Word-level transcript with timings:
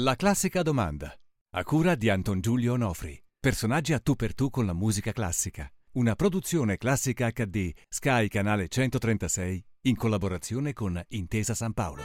La 0.00 0.14
classica 0.14 0.60
domanda. 0.60 1.10
A 1.54 1.64
cura 1.64 1.94
di 1.94 2.10
Anton 2.10 2.42
Giulio 2.42 2.74
Onofri. 2.74 3.18
Personaggi 3.40 3.94
a 3.94 3.98
tu 3.98 4.14
per 4.14 4.34
tu 4.34 4.50
con 4.50 4.66
la 4.66 4.74
musica 4.74 5.10
classica. 5.10 5.66
Una 5.92 6.14
produzione 6.14 6.76
classica 6.76 7.30
HD 7.30 7.72
Sky 7.88 8.28
Canale 8.28 8.68
136 8.68 9.64
in 9.84 9.96
collaborazione 9.96 10.74
con 10.74 11.02
Intesa 11.08 11.54
San 11.54 11.72
Paolo. 11.72 12.02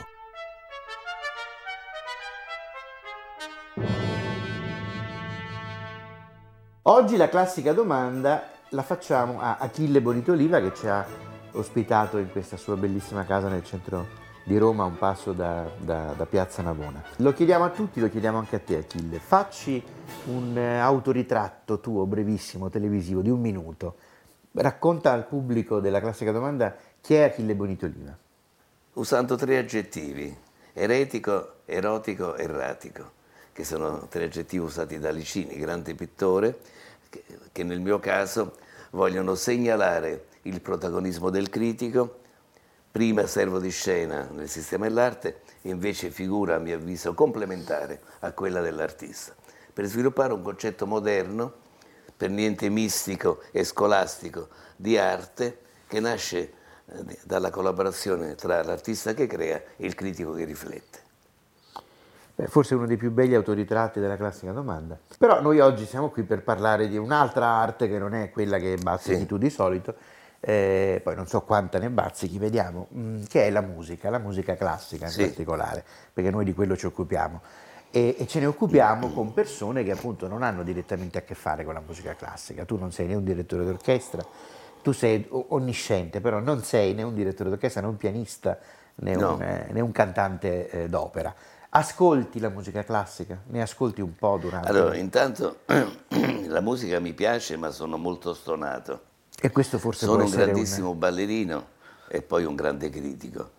Oggi 6.84 7.16
la 7.18 7.28
classica 7.28 7.74
domanda 7.74 8.52
la 8.70 8.82
facciamo 8.82 9.38
a 9.38 9.58
Achille 9.58 10.00
Bonitoliva 10.00 10.62
che 10.62 10.74
ci 10.74 10.86
ha 10.86 11.06
ospitato 11.52 12.16
in 12.16 12.30
questa 12.30 12.56
sua 12.56 12.78
bellissima 12.78 13.26
casa 13.26 13.50
nel 13.50 13.62
centro 13.62 14.21
di 14.44 14.58
Roma, 14.58 14.84
un 14.84 14.98
passo 14.98 15.32
da, 15.32 15.70
da, 15.78 16.14
da, 16.16 16.26
Piazza 16.26 16.62
Navona. 16.62 17.02
Lo 17.16 17.32
chiediamo 17.32 17.64
a 17.64 17.70
tutti, 17.70 18.00
lo 18.00 18.08
chiediamo 18.08 18.38
anche 18.38 18.56
a 18.56 18.58
te 18.58 18.76
Achille. 18.76 19.18
Facci 19.18 19.82
un 20.26 20.56
eh, 20.56 20.78
autoritratto 20.78 21.80
tuo 21.80 22.06
brevissimo, 22.06 22.68
televisivo, 22.68 23.20
di 23.20 23.30
un 23.30 23.40
minuto. 23.40 23.96
Racconta 24.52 25.12
al 25.12 25.26
pubblico 25.26 25.80
della 25.80 26.00
classica 26.00 26.32
domanda 26.32 26.74
chi 27.00 27.14
è 27.14 27.22
Achille 27.22 27.54
Bonitoliva. 27.54 28.16
Usando 28.94 29.36
tre 29.36 29.58
aggettivi, 29.58 30.36
eretico, 30.72 31.60
erotico, 31.64 32.36
erratico, 32.36 33.12
che 33.52 33.64
sono 33.64 34.06
tre 34.08 34.24
aggettivi 34.24 34.62
usati 34.62 34.98
da 34.98 35.10
Licini, 35.10 35.56
grande 35.56 35.94
pittore, 35.94 36.58
che 37.52 37.62
nel 37.62 37.80
mio 37.80 37.98
caso 38.00 38.56
vogliono 38.90 39.34
segnalare 39.34 40.26
il 40.42 40.60
protagonismo 40.60 41.30
del 41.30 41.48
critico 41.48 42.21
prima 42.92 43.26
servo 43.26 43.58
di 43.58 43.70
scena 43.70 44.28
nel 44.30 44.50
sistema 44.50 44.86
dell'arte, 44.86 45.40
invece 45.62 46.10
figura 46.10 46.56
a 46.56 46.58
mio 46.58 46.76
avviso 46.76 47.14
complementare 47.14 48.00
a 48.20 48.32
quella 48.32 48.60
dell'artista, 48.60 49.34
per 49.72 49.86
sviluppare 49.86 50.34
un 50.34 50.42
concetto 50.42 50.86
moderno, 50.86 51.54
per 52.14 52.28
niente 52.28 52.68
mistico 52.68 53.40
e 53.50 53.64
scolastico, 53.64 54.48
di 54.76 54.98
arte 54.98 55.58
che 55.86 56.00
nasce 56.00 56.38
eh, 56.38 57.18
dalla 57.24 57.50
collaborazione 57.50 58.34
tra 58.34 58.62
l'artista 58.62 59.14
che 59.14 59.26
crea 59.26 59.56
e 59.76 59.86
il 59.86 59.94
critico 59.94 60.34
che 60.34 60.44
riflette. 60.44 61.00
Beh, 62.34 62.46
forse 62.46 62.74
uno 62.74 62.86
dei 62.86 62.96
più 62.96 63.10
belli 63.10 63.34
autoritratti 63.34 64.00
della 64.00 64.16
classica 64.16 64.52
domanda. 64.52 64.98
Però 65.18 65.40
noi 65.40 65.60
oggi 65.60 65.86
siamo 65.86 66.10
qui 66.10 66.22
per 66.24 66.42
parlare 66.42 66.88
di 66.88 66.96
un'altra 66.98 67.46
arte 67.46 67.88
che 67.88 67.98
non 67.98 68.14
è 68.14 68.30
quella 68.30 68.58
che 68.58 68.76
bazzichi 68.76 69.20
sì. 69.20 69.26
tu 69.26 69.38
di 69.38 69.50
solito, 69.50 69.94
eh, 70.44 71.00
poi 71.04 71.14
non 71.14 71.28
so 71.28 71.42
quanta 71.42 71.78
ne 71.78 71.88
bazzichi, 71.88 72.36
vediamo, 72.36 72.88
mh, 72.90 73.00
mm, 73.00 73.22
che 73.28 73.46
è 73.46 73.50
la 73.50 73.60
musica, 73.60 74.10
la 74.10 74.18
musica 74.18 74.56
classica 74.56 75.04
in 75.06 75.12
sì. 75.12 75.22
particolare, 75.22 75.84
perché 76.12 76.30
noi 76.30 76.44
di 76.44 76.52
quello 76.52 76.76
ci 76.76 76.86
occupiamo. 76.86 77.40
E, 77.92 78.16
e, 78.18 78.26
ce 78.26 78.40
ne 78.40 78.46
occupiamo 78.46 79.10
con 79.12 79.32
persone 79.32 79.84
che 79.84 79.92
appunto 79.92 80.26
non 80.26 80.42
hanno 80.42 80.64
direttamente 80.64 81.18
a 81.18 81.22
che 81.22 81.34
fare 81.34 81.62
con 81.62 81.74
la 81.74 81.82
musica 81.86 82.14
classica. 82.14 82.64
Tu 82.64 82.76
non 82.76 82.90
sei 82.90 83.06
né 83.06 83.14
un 83.14 83.22
direttore 83.22 83.64
d'orchestra, 83.64 84.24
tu 84.82 84.90
sei 84.90 85.24
onnisciente, 85.30 86.20
però 86.20 86.40
non 86.40 86.64
sei 86.64 86.92
né 86.92 87.02
un 87.04 87.14
direttore 87.14 87.50
d'orchestra 87.50 87.80
né 87.80 87.86
un 87.86 87.96
pianista 87.96 88.58
né, 88.96 89.14
no. 89.14 89.34
un, 89.34 89.42
eh, 89.42 89.68
né 89.70 89.80
un, 89.80 89.92
cantante 89.92 90.70
eh, 90.70 90.88
d'opera. 90.88 91.32
Ascolti 91.68 92.40
la 92.40 92.48
musica 92.48 92.82
classica? 92.82 93.40
Ne 93.46 93.62
ascolti 93.62 94.00
un 94.00 94.16
po' 94.16 94.38
durante? 94.38 94.68
Allora, 94.68 94.96
intanto 94.96 95.58
la 96.48 96.60
musica 96.60 96.98
mi 96.98 97.12
piace, 97.12 97.56
ma 97.56 97.70
sono 97.70 97.96
molto 97.96 98.34
stonato. 98.34 99.10
E 99.44 99.50
questo 99.50 99.80
forse 99.80 100.06
Sono 100.06 100.22
un 100.22 100.30
grandissimo 100.30 100.90
un... 100.90 100.98
ballerino 101.00 101.66
e 102.06 102.22
poi 102.22 102.44
un 102.44 102.54
grande 102.54 102.90
critico, 102.90 103.50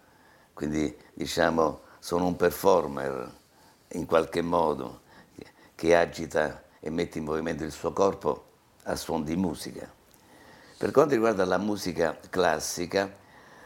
quindi 0.53 0.95
diciamo 1.13 1.81
sono 1.99 2.25
un 2.25 2.37
performer 2.37 3.29
in 3.89 4.05
qualche 4.05 4.41
modo 4.41 5.01
che 5.75 5.93
agita 5.93 6.63
e 6.79 6.89
mette 6.89 7.17
in 7.17 7.25
movimento 7.25 7.65
il 7.65 7.71
suo 7.73 7.91
corpo 7.91 8.45
a 8.83 8.95
suon 8.95 9.25
di 9.25 9.35
musica. 9.35 9.91
Per 10.77 10.91
quanto 10.91 11.15
riguarda 11.15 11.43
la 11.43 11.57
musica 11.57 12.17
classica 12.29 13.13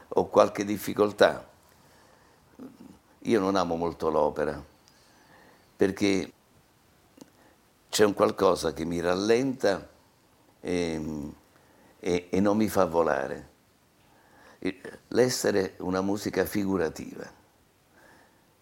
ho 0.07 0.25
qualche 0.25 0.66
difficoltà. 0.66 1.47
Io 3.19 3.39
non 3.39 3.56
amo 3.56 3.75
molto 3.75 4.09
l'opera 4.09 4.59
perché 5.75 6.31
c'è 7.89 8.06
un 8.06 8.16
qualcosa 8.16 8.73
che 8.73 8.85
mi 8.85 9.01
rallenta 9.01 9.88
e 10.61 11.00
e, 12.00 12.28
e 12.30 12.40
non 12.40 12.58
mi 12.58 12.68
fa 12.68 12.85
volare. 12.85 13.56
L'essere 15.09 15.75
una 15.80 16.02
musica 16.02 16.46
figurativa, 16.46 17.30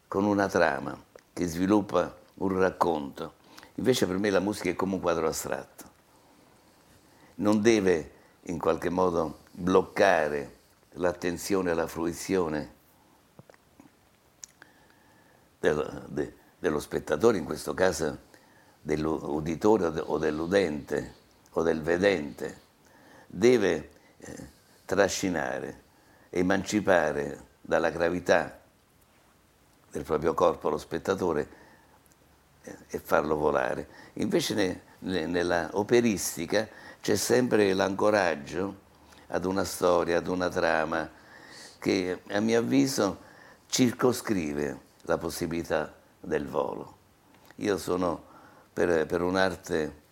con 0.07 0.25
una 0.25 0.47
trama 0.47 1.01
che 1.33 1.47
sviluppa 1.47 2.15
un 2.35 2.59
racconto. 2.59 3.33
Invece 3.75 4.05
per 4.05 4.17
me 4.17 4.29
la 4.29 4.39
musica 4.39 4.69
è 4.69 4.75
come 4.75 4.95
un 4.95 5.01
quadro 5.01 5.27
astratto. 5.27 5.83
Non 7.35 7.61
deve 7.61 8.11
in 8.43 8.59
qualche 8.59 8.89
modo 8.89 9.39
bloccare 9.51 10.55
l'attenzione 10.91 11.71
e 11.71 11.73
la 11.73 11.87
fruizione 11.87 12.73
dello, 15.59 16.03
de, 16.07 16.33
dello 16.59 16.79
spettatore, 16.79 17.37
in 17.37 17.45
questo 17.45 17.73
caso 17.73 18.19
dell'uditore 18.81 19.87
o 19.99 20.17
dell'udente 20.17 21.15
o 21.51 21.63
del 21.63 21.81
vedente 21.81 22.63
deve 23.35 23.89
eh, 24.17 24.49
trascinare, 24.85 25.81
emancipare 26.29 27.47
dalla 27.59 27.89
gravità 27.89 28.61
del 29.91 30.03
proprio 30.03 30.33
corpo 30.33 30.69
lo 30.69 30.77
spettatore 30.77 31.47
eh, 32.61 32.75
e 32.87 32.99
farlo 32.99 33.35
volare. 33.35 33.87
Invece 34.13 34.53
ne, 34.53 34.81
ne, 34.99 35.25
nella 35.25 35.69
operistica 35.73 36.65
c'è 37.01 37.17
sempre 37.17 37.73
l'ancoraggio 37.73 38.83
ad 39.27 39.43
una 39.43 39.65
storia, 39.65 40.17
ad 40.17 40.27
una 40.27 40.47
trama 40.47 41.09
che 41.77 42.21
a 42.29 42.39
mio 42.39 42.59
avviso 42.59 43.19
circoscrive 43.67 44.79
la 45.01 45.17
possibilità 45.17 45.93
del 46.21 46.47
volo. 46.47 46.97
Io 47.57 47.77
sono 47.77 48.23
per, 48.71 49.05
per 49.05 49.21
un'arte 49.21 50.03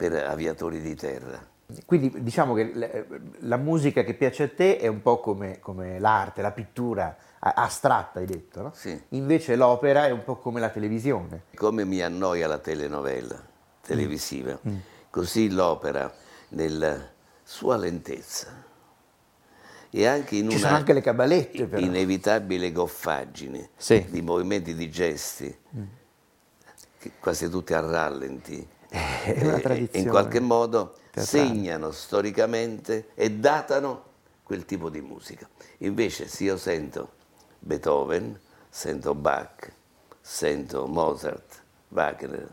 per 0.00 0.14
aviatori 0.14 0.80
di 0.80 0.94
terra. 0.94 1.46
Quindi 1.84 2.22
diciamo 2.22 2.54
che 2.54 3.06
la 3.40 3.58
musica 3.58 4.02
che 4.02 4.14
piace 4.14 4.44
a 4.44 4.48
te 4.48 4.78
è 4.78 4.86
un 4.86 5.02
po' 5.02 5.20
come, 5.20 5.58
come 5.60 5.98
l'arte, 5.98 6.40
la 6.40 6.52
pittura 6.52 7.14
astratta, 7.38 8.18
hai 8.18 8.24
detto, 8.24 8.62
no? 8.62 8.72
Sì. 8.74 8.98
Invece 9.10 9.56
l'opera 9.56 10.06
è 10.06 10.10
un 10.10 10.24
po' 10.24 10.36
come 10.36 10.58
la 10.58 10.70
televisione. 10.70 11.42
Come 11.54 11.84
mi 11.84 12.00
annoia 12.00 12.46
la 12.46 12.56
telenovela 12.56 13.38
televisiva, 13.82 14.58
mm. 14.66 14.72
mm. 14.72 14.78
così 15.10 15.50
l'opera 15.50 16.10
nella 16.48 16.98
sua 17.42 17.76
lentezza 17.76 18.68
e 19.90 20.06
anche 20.06 20.36
in 20.36 20.48
Ci 20.48 20.56
una 20.56 20.64
sono 20.64 20.76
anche 20.78 20.94
le 20.94 21.02
cabalette, 21.02 21.66
però. 21.66 21.84
inevitabile 21.84 22.72
goffaggine 22.72 23.68
sì. 23.76 24.06
di 24.08 24.22
movimenti 24.22 24.74
di 24.74 24.90
gesti, 24.90 25.54
mm. 25.76 25.82
quasi 27.20 27.50
tutti 27.50 27.74
a 27.74 27.80
rallenti 27.80 28.66
è 28.90 29.38
una 29.42 29.58
tradizione. 29.60 30.04
in 30.04 30.08
qualche 30.08 30.40
modo 30.40 30.96
teatrale. 31.10 31.26
segnano 31.26 31.90
storicamente 31.92 33.10
e 33.14 33.30
datano 33.30 34.04
quel 34.42 34.64
tipo 34.64 34.90
di 34.90 35.00
musica. 35.00 35.48
Invece 35.78 36.26
se 36.26 36.44
io 36.44 36.56
sento 36.56 37.12
Beethoven, 37.60 38.38
sento 38.68 39.14
Bach, 39.14 39.72
sento 40.20 40.86
Mozart, 40.86 41.62
Wagner, 41.88 42.52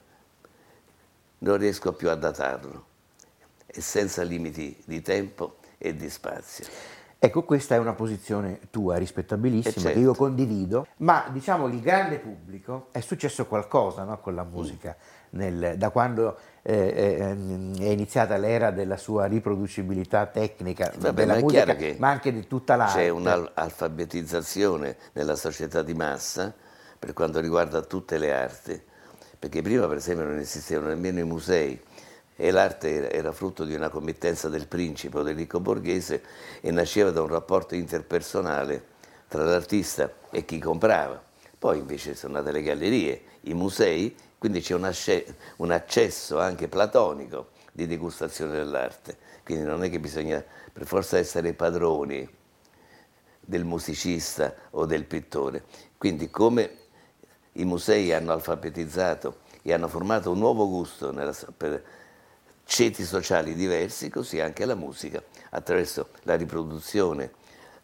non 1.39 1.57
riesco 1.57 1.93
più 1.93 2.09
a 2.09 2.15
datarlo 2.15 2.85
e 3.65 3.81
senza 3.81 4.23
limiti 4.23 4.79
di 4.85 5.01
tempo 5.01 5.57
e 5.77 5.95
di 5.95 6.09
spazio. 6.09 6.65
Ecco, 7.19 7.43
questa 7.43 7.75
è 7.75 7.77
una 7.79 7.93
posizione 7.93 8.59
tua 8.69 8.97
rispettabilissima 8.97 9.73
certo. 9.73 9.89
che 9.89 9.99
io 9.99 10.13
condivido, 10.13 10.87
ma 10.97 11.25
diciamo 11.31 11.67
il 11.67 11.81
grande 11.81 12.19
pubblico 12.19 12.87
è 12.91 12.99
successo 12.99 13.47
qualcosa 13.47 14.03
no, 14.03 14.19
con 14.19 14.35
la 14.35 14.43
musica. 14.43 14.95
Mm 14.97 15.15
nel, 15.31 15.75
da 15.77 15.89
quando 15.89 16.37
eh, 16.61 16.73
eh, 16.73 17.17
è 17.79 17.89
iniziata 17.89 18.37
l'era 18.37 18.71
della 18.71 18.97
sua 18.97 19.25
riproducibilità 19.25 20.25
tecnica 20.27 20.91
Vabbè, 20.95 21.13
della 21.13 21.33
ma 21.35 21.39
musica, 21.39 21.75
ma 21.97 22.09
anche 22.09 22.31
di 22.31 22.47
tutta 22.47 22.75
l'arte. 22.75 22.99
C'è 22.99 23.09
un'alfabetizzazione 23.09 24.95
nella 25.13 25.35
società 25.35 25.81
di 25.81 25.93
massa 25.93 26.53
per 26.97 27.13
quanto 27.13 27.39
riguarda 27.39 27.81
tutte 27.81 28.17
le 28.17 28.33
arti, 28.33 28.81
perché 29.37 29.61
prima 29.61 29.87
per 29.87 29.97
esempio 29.97 30.25
non 30.25 30.37
esistevano 30.37 30.89
nemmeno 30.89 31.19
i 31.19 31.25
musei 31.25 31.79
e 32.37 32.51
l'arte 32.51 33.11
era 33.11 33.33
frutto 33.33 33.65
di 33.65 33.73
una 33.73 33.89
committenza 33.89 34.47
del 34.47 34.67
principe 34.67 35.17
o 35.17 35.23
del 35.23 35.35
ricco 35.35 35.59
borghese 35.59 36.23
e 36.61 36.71
nasceva 36.71 37.11
da 37.11 37.21
un 37.21 37.27
rapporto 37.27 37.75
interpersonale 37.75 38.95
tra 39.27 39.43
l'artista 39.43 40.09
e 40.31 40.45
chi 40.45 40.59
comprava. 40.59 41.21
Poi 41.59 41.79
invece 41.79 42.15
sono 42.15 42.33
nate 42.33 42.51
le 42.51 42.61
gallerie, 42.61 43.21
i 43.41 43.53
musei 43.53 44.15
quindi 44.37 44.61
c'è 44.61 44.75
un, 44.75 44.93
un 45.57 45.71
accesso 45.71 46.39
anche 46.39 46.67
platonico 46.67 47.49
di 47.71 47.87
degustazione 47.87 48.55
dell'arte, 48.55 49.17
quindi 49.43 49.65
non 49.65 49.83
è 49.83 49.89
che 49.89 49.99
bisogna 49.99 50.43
per 50.71 50.85
forza 50.85 51.17
essere 51.17 51.53
padroni 51.53 52.27
del 53.39 53.65
musicista 53.65 54.53
o 54.71 54.85
del 54.85 55.05
pittore. 55.05 55.63
Quindi 55.97 56.29
come 56.29 56.85
i 57.53 57.65
musei 57.65 58.13
hanno 58.13 58.31
alfabetizzato 58.31 59.39
e 59.63 59.73
hanno 59.73 59.87
formato 59.87 60.31
un 60.31 60.37
nuovo 60.37 60.67
gusto 60.67 61.11
nella, 61.11 61.35
per 61.55 61.83
ceti 62.67 63.05
sociali 63.05 63.55
diversi, 63.55 64.09
così 64.09 64.41
anche 64.41 64.65
la 64.65 64.75
musica, 64.75 65.23
attraverso 65.51 66.09
la 66.23 66.35
riproduzione 66.35 67.31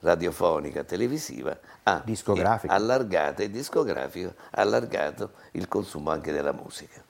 radiofonica, 0.02 0.84
televisiva, 0.84 1.58
ha 1.84 2.04
allargato 2.68 3.42
e 3.42 3.50
discografico, 3.50 4.34
ha 4.52 4.62
allargato 4.62 5.32
il 5.52 5.70
consumo 5.70 6.12
anche 6.12 6.34
della 6.34 6.52
musica. 6.52 7.02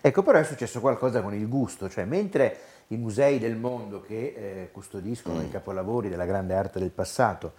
Ecco, 0.00 0.22
però 0.22 0.38
è 0.38 0.44
successo 0.44 0.80
qualcosa 0.80 1.20
con 1.20 1.34
il 1.34 1.46
gusto, 1.46 1.90
cioè 1.90 2.04
mentre 2.06 2.58
i 2.88 2.96
musei 2.96 3.38
del 3.38 3.56
mondo 3.56 4.00
che 4.00 4.34
eh, 4.36 4.68
custodiscono 4.72 5.40
mm. 5.40 5.44
i 5.44 5.50
capolavori 5.50 6.08
della 6.08 6.24
grande 6.24 6.54
arte 6.54 6.78
del 6.78 6.90
passato 6.90 7.52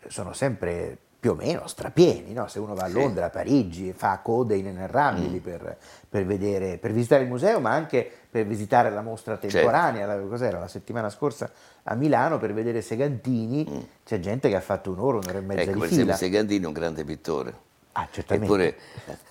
eh, 0.00 0.10
sono 0.10 0.34
sempre 0.34 0.98
più 1.26 1.32
o 1.32 1.34
meno 1.34 1.66
strapieni, 1.66 2.32
no? 2.32 2.46
se 2.46 2.60
uno 2.60 2.74
va 2.74 2.84
a 2.84 2.88
Londra, 2.88 3.26
a 3.26 3.30
Parigi, 3.30 3.92
fa 3.92 4.20
code 4.22 4.54
inenarrabili 4.54 5.38
mm. 5.38 5.42
per, 5.42 5.76
per, 6.08 6.24
vedere, 6.24 6.78
per, 6.78 6.92
visitare 6.92 7.24
il 7.24 7.28
museo, 7.28 7.58
ma 7.58 7.70
anche 7.72 8.08
per 8.30 8.46
visitare 8.46 8.90
la 8.90 9.02
mostra 9.02 9.34
certo. 9.34 9.56
temporanea, 9.56 10.06
certo. 10.06 10.22
la, 10.22 10.28
cos'era, 10.28 10.58
la 10.60 10.68
settimana 10.68 11.10
scorsa 11.10 11.50
a 11.82 11.94
Milano 11.96 12.38
per 12.38 12.54
vedere 12.54 12.80
Segantini, 12.80 13.66
mm. 13.68 13.80
c'è 14.04 14.20
gente 14.20 14.48
che 14.48 14.54
ha 14.54 14.60
fatto 14.60 14.92
un'ora, 14.92 15.16
un'ora 15.16 15.38
e 15.38 15.40
mezza 15.40 15.62
ecco, 15.62 15.72
di 15.72 15.78
per 15.80 15.88
fila. 15.88 16.00
Esempio, 16.02 16.26
Segantini 16.26 16.62
è 16.62 16.66
un 16.68 16.72
grande 16.72 17.04
pittore, 17.04 17.54
ah, 17.92 18.08
eppure 18.24 18.76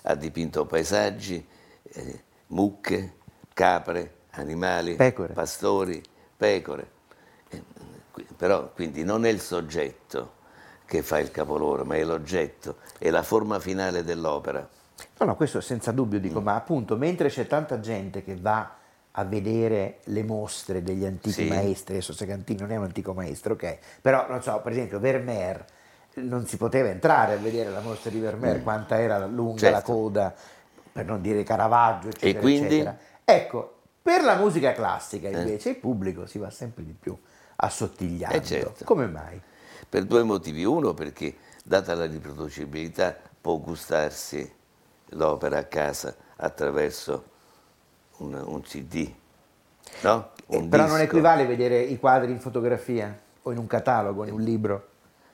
ha 0.02 0.14
dipinto 0.14 0.66
paesaggi, 0.66 1.46
eh, 1.82 2.22
mucche, 2.48 3.14
capre, 3.54 4.16
animali, 4.32 4.96
pecore. 4.96 5.32
pastori, 5.32 6.02
pecore, 6.36 6.90
eh, 7.48 7.62
però 8.36 8.70
quindi 8.74 9.02
non 9.02 9.24
è 9.24 9.30
il 9.30 9.40
soggetto 9.40 10.34
che 10.86 11.02
fa 11.02 11.18
il 11.18 11.30
capolavoro, 11.30 11.84
ma 11.84 11.96
è 11.96 12.04
l'oggetto, 12.04 12.76
è 12.98 13.10
la 13.10 13.22
forma 13.22 13.58
finale 13.58 14.04
dell'opera. 14.04 14.66
No, 15.18 15.26
no, 15.26 15.36
questo 15.36 15.60
senza 15.60 15.92
dubbio 15.92 16.20
dico, 16.20 16.40
mm. 16.40 16.44
ma 16.44 16.54
appunto 16.54 16.96
mentre 16.96 17.28
c'è 17.28 17.46
tanta 17.46 17.80
gente 17.80 18.22
che 18.22 18.36
va 18.36 18.74
a 19.18 19.24
vedere 19.24 19.98
le 20.04 20.22
mostre 20.22 20.82
degli 20.82 21.04
antichi 21.04 21.42
sì. 21.42 21.48
maestri, 21.48 21.94
adesso 21.94 22.12
Segantini 22.12 22.60
non 22.60 22.70
è 22.70 22.76
un 22.76 22.84
antico 22.84 23.12
maestro, 23.12 23.54
ok, 23.54 23.78
però 24.00 24.26
non 24.28 24.42
so, 24.42 24.60
per 24.62 24.72
esempio 24.72 25.00
Vermeer, 25.00 25.64
non 26.14 26.46
si 26.46 26.56
poteva 26.56 26.88
entrare 26.88 27.34
a 27.34 27.36
vedere 27.36 27.70
la 27.70 27.80
mostra 27.80 28.10
di 28.10 28.20
Vermeer, 28.20 28.58
mm. 28.58 28.62
quanta 28.62 29.00
era 29.00 29.26
lunga 29.26 29.58
certo. 29.58 29.76
la 29.76 29.82
coda, 29.82 30.34
per 30.92 31.04
non 31.04 31.20
dire 31.20 31.42
Caravaggio, 31.42 32.08
eccetera, 32.08 32.38
e 32.38 32.40
quindi? 32.40 32.74
eccetera. 32.74 32.96
Ecco, 33.24 33.74
per 34.00 34.22
la 34.22 34.36
musica 34.36 34.72
classica 34.72 35.28
eh. 35.28 35.40
invece 35.40 35.70
eh. 35.70 35.72
il 35.72 35.78
pubblico 35.78 36.26
si 36.26 36.38
va 36.38 36.50
sempre 36.50 36.84
di 36.84 36.94
più 36.98 37.18
assottigliando. 37.56 38.36
Eh 38.36 38.42
certo. 38.42 38.84
Come 38.84 39.06
mai? 39.06 39.40
Per 39.88 40.04
due 40.04 40.22
motivi. 40.22 40.64
Uno 40.64 40.94
perché, 40.94 41.36
data 41.64 41.94
la 41.94 42.06
riproducibilità, 42.06 43.16
può 43.40 43.58
gustarsi 43.58 44.52
l'opera 45.10 45.58
a 45.58 45.64
casa 45.64 46.14
attraverso 46.36 47.24
un, 48.18 48.34
un 48.34 48.62
CD. 48.62 49.12
No? 50.02 50.30
Un 50.46 50.64
eh, 50.64 50.68
però 50.68 50.86
non 50.86 51.00
equivale 51.00 51.46
vedere 51.46 51.80
i 51.80 51.98
quadri 51.98 52.32
in 52.32 52.40
fotografia 52.40 53.16
o 53.42 53.52
in 53.52 53.58
un 53.58 53.66
catalogo, 53.66 54.24
in 54.24 54.32
un 54.32 54.40
libro, 54.40 54.88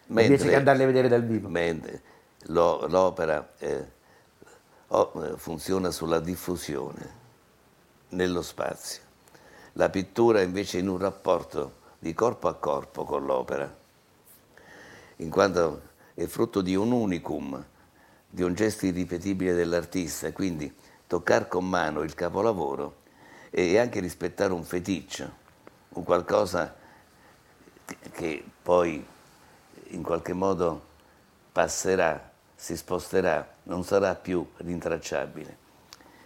mentre, 0.07 0.35
invece 0.35 0.49
che 0.51 0.57
andarli 0.57 0.83
a 0.83 0.87
vedere 0.87 1.09
dal 1.09 1.25
vivo. 1.25 1.49
Mentre 1.49 2.03
lo, 2.47 2.87
l'opera 2.87 3.53
eh, 3.59 3.87
funziona 5.37 5.91
sulla 5.91 6.21
diffusione 6.21 7.21
nello 8.11 8.43
spazio. 8.43 9.03
La 9.75 9.89
pittura 9.89 10.43
invece 10.43 10.79
in 10.79 10.89
un 10.89 10.99
rapporto 10.99 11.81
di 11.99 12.13
corpo 12.13 12.49
a 12.49 12.55
corpo 12.55 13.05
con 13.05 13.25
l'opera 13.25 13.81
in 15.23 15.31
quanto 15.31 15.91
è 16.15 16.27
frutto 16.27 16.61
di 16.61 16.75
un 16.75 16.91
unicum, 16.91 17.65
di 18.29 18.43
un 18.43 18.55
gesto 18.55 18.87
irripetibile 18.87 19.55
dell'artista, 19.55 20.33
quindi 20.33 20.75
toccare 21.07 21.49
con 21.49 21.69
mano 21.69 22.03
il 22.03 22.15
capolavoro 22.15 23.01
e 23.51 23.79
anche 23.79 24.01
rispettare 24.01 24.53
un 24.53 24.65
feticcio, 24.65 25.31
un 25.91 26.05
qualcosa 26.05 26.75
che 28.13 28.45
poi 28.63 29.05
in 29.89 30.03
qualche 30.03 30.33
modo 30.33 30.91
passerà, 31.53 32.31
si 32.55 32.77
sposterà, 32.77 33.57
non 33.65 33.85
sarà 33.85 34.15
più 34.15 34.47
rintracciabile. 34.57 35.59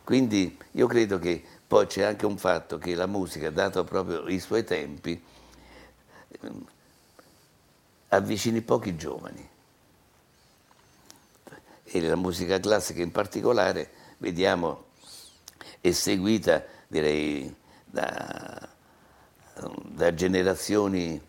Quindi 0.04 0.56
io 0.72 0.86
credo 0.86 1.18
che 1.18 1.42
poi 1.66 1.86
c'è 1.86 2.02
anche 2.02 2.26
un 2.26 2.38
fatto 2.38 2.78
che 2.78 2.94
la 2.94 3.06
musica, 3.06 3.50
dato 3.50 3.82
proprio 3.84 4.28
i 4.28 4.38
suoi 4.38 4.62
tempi, 4.62 5.20
avvicini 8.16 8.60
pochi 8.62 8.96
giovani. 8.96 9.48
E 11.84 12.00
la 12.00 12.16
musica 12.16 12.58
classica 12.58 13.00
in 13.00 13.12
particolare, 13.12 13.90
vediamo, 14.18 14.86
è 15.80 15.92
seguita, 15.92 16.64
direi, 16.88 17.54
da, 17.84 18.68
da 19.84 20.14
generazioni 20.14 21.20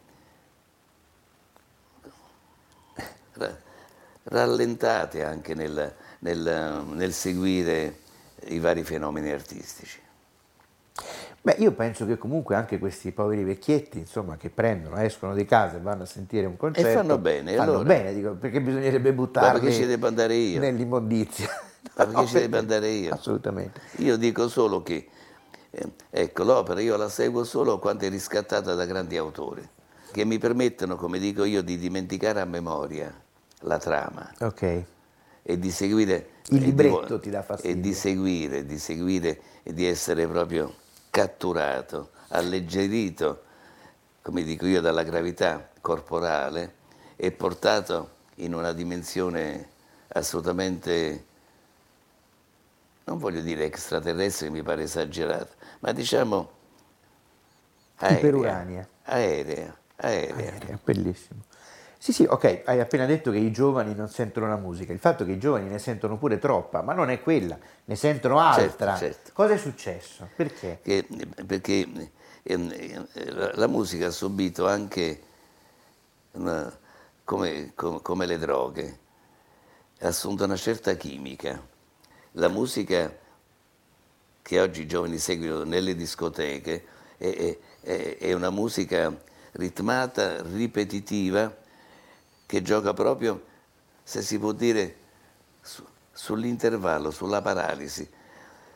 rallentate 4.24 5.24
anche 5.24 5.54
nel, 5.54 5.96
nel, 6.20 6.84
nel 6.90 7.14
seguire 7.14 8.02
i 8.48 8.60
vari 8.60 8.84
fenomeni 8.84 9.32
artistici. 9.32 10.06
Beh, 11.48 11.56
io 11.60 11.72
penso 11.72 12.06
che 12.06 12.18
comunque 12.18 12.56
anche 12.56 12.78
questi 12.78 13.14
poveri 13.14 13.46
vecchietti, 13.46 14.00
insomma, 14.00 14.36
che 14.36 14.50
prendono, 14.50 14.98
escono 14.98 15.34
di 15.34 15.46
casa 15.46 15.78
e 15.78 15.80
vanno 15.80 16.04
a 16.04 16.06
sentire 16.06 16.46
un 16.46 16.58
concerto. 16.58 16.90
E 16.90 16.94
fanno 16.94 17.18
bene, 17.18 17.56
fanno 17.56 17.72
allora. 17.72 17.86
bene, 17.86 18.14
dico, 18.14 18.34
perché 18.34 18.60
bisognerebbe 18.60 19.14
buttarli 19.14 19.62
perché 19.62 19.74
ci 19.74 19.86
devo 19.86 20.08
andare 20.08 20.36
io? 20.36 20.60
nell'immondizia. 20.60 21.48
Ma 21.96 22.04
perché 22.04 22.20
no, 22.20 22.28
ci 22.28 22.34
devo 22.34 22.58
andare 22.58 22.90
io? 22.90 23.14
Assolutamente. 23.14 23.80
Io 24.00 24.18
dico 24.18 24.50
solo 24.50 24.84
che, 24.84 25.08
eh, 25.70 25.90
ecco, 26.10 26.44
l'opera 26.44 26.82
io 26.82 26.98
la 26.98 27.08
seguo 27.08 27.46
solo 27.46 27.80
quando 27.80 28.04
è 28.04 28.10
riscattata 28.10 28.74
da 28.74 28.84
grandi 28.84 29.16
autori, 29.16 29.66
che 30.12 30.26
mi 30.26 30.40
permettono, 30.40 30.98
come 30.98 31.18
dico 31.18 31.46
io, 31.46 31.62
di 31.62 31.78
dimenticare 31.78 32.42
a 32.42 32.46
memoria 32.46 33.10
la 33.62 33.78
trama. 33.78 34.34
Ok. 34.42 34.84
E 35.44 35.58
di 35.58 35.72
seguire... 35.72 36.32
Il 36.50 36.62
libretto 36.62 37.16
di, 37.16 37.22
ti 37.22 37.30
dà 37.30 37.42
fastidio. 37.42 37.74
E 37.74 37.80
di 37.80 37.94
seguire, 37.94 38.66
di 38.66 38.78
seguire 38.78 39.40
e 39.64 39.74
di 39.74 39.86
essere 39.86 40.28
proprio 40.28 40.74
catturato, 41.18 42.12
alleggerito, 42.28 43.42
come 44.22 44.44
dico 44.44 44.68
io, 44.68 44.82
dalla 44.82 45.02
gravità 45.02 45.68
corporale 45.82 46.76
e 47.16 47.32
portato 47.32 48.12
in 48.36 48.54
una 48.54 48.72
dimensione 48.72 49.68
assolutamente, 50.10 51.26
non 53.06 53.18
voglio 53.18 53.42
dire 53.42 53.66
extraterrestre, 53.66 54.52
mi 54.52 54.62
pare 54.62 54.84
esagerato, 54.84 55.54
ma 55.80 55.92
diciamo 55.92 56.52
aerea. 57.96 58.88
Aerea, 59.06 59.76
aerea. 59.96 60.36
aerea. 60.36 60.80
Bellissimo. 60.84 61.42
Sì, 62.00 62.14
sì, 62.14 62.26
ok, 62.30 62.62
hai 62.66 62.80
appena 62.80 63.06
detto 63.06 63.32
che 63.32 63.38
i 63.38 63.52
giovani 63.52 63.96
non 63.96 64.08
sentono 64.08 64.48
la 64.48 64.56
musica, 64.56 64.94
il 64.94 65.00
fatto 65.00 65.26
che 65.26 65.32
i 65.32 65.40
giovani 65.40 65.68
ne 65.68 65.80
sentono 65.80 66.18
pure 66.18 66.38
troppa, 66.38 66.82
ma 66.82 66.94
non 66.94 67.10
è 67.10 67.22
quella, 67.22 67.58
ne 67.86 67.96
sentono 67.96 68.40
altra. 68.40 68.96
Certo, 68.96 69.16
certo. 69.16 69.32
Cosa 69.34 69.56
è 69.56 69.58
successo? 69.58 70.30
Perché? 70.36 70.80
Che, 70.84 71.08
perché 71.46 72.12
eh, 72.44 73.06
la 73.54 73.68
musica 73.68 74.08
ha 74.08 74.12
subito 74.12 74.68
anche, 74.68 75.22
una, 76.34 76.72
come, 77.24 77.72
come, 77.74 78.02
come, 78.02 78.26
le 78.28 78.38
droghe, 78.38 79.00
ha 80.02 80.08
assunto 80.08 80.44
una 80.44 80.56
certa 80.56 80.94
chimica. 80.94 81.60
La 82.34 82.48
musica 82.48 83.12
che 84.44 84.60
oggi 84.62 84.82
i 84.82 84.88
giovani 84.88 85.18
seguono 85.18 85.64
nelle 85.64 85.96
discoteche 85.96 86.86
è, 87.18 87.58
è, 87.82 88.18
è 88.18 88.34
una 88.34 88.52
musica 88.52 89.12
ritmata, 89.54 90.44
ripetitiva, 90.44 91.66
che 92.48 92.62
gioca 92.64 92.94
proprio, 92.94 93.46
se 94.02 94.24
si 94.24 94.40
può 94.40 94.54
dire, 94.54 94.96
su, 95.62 95.86
sull'intervallo, 96.12 97.12
sulla 97.12 97.42
paralisi, 97.44 98.10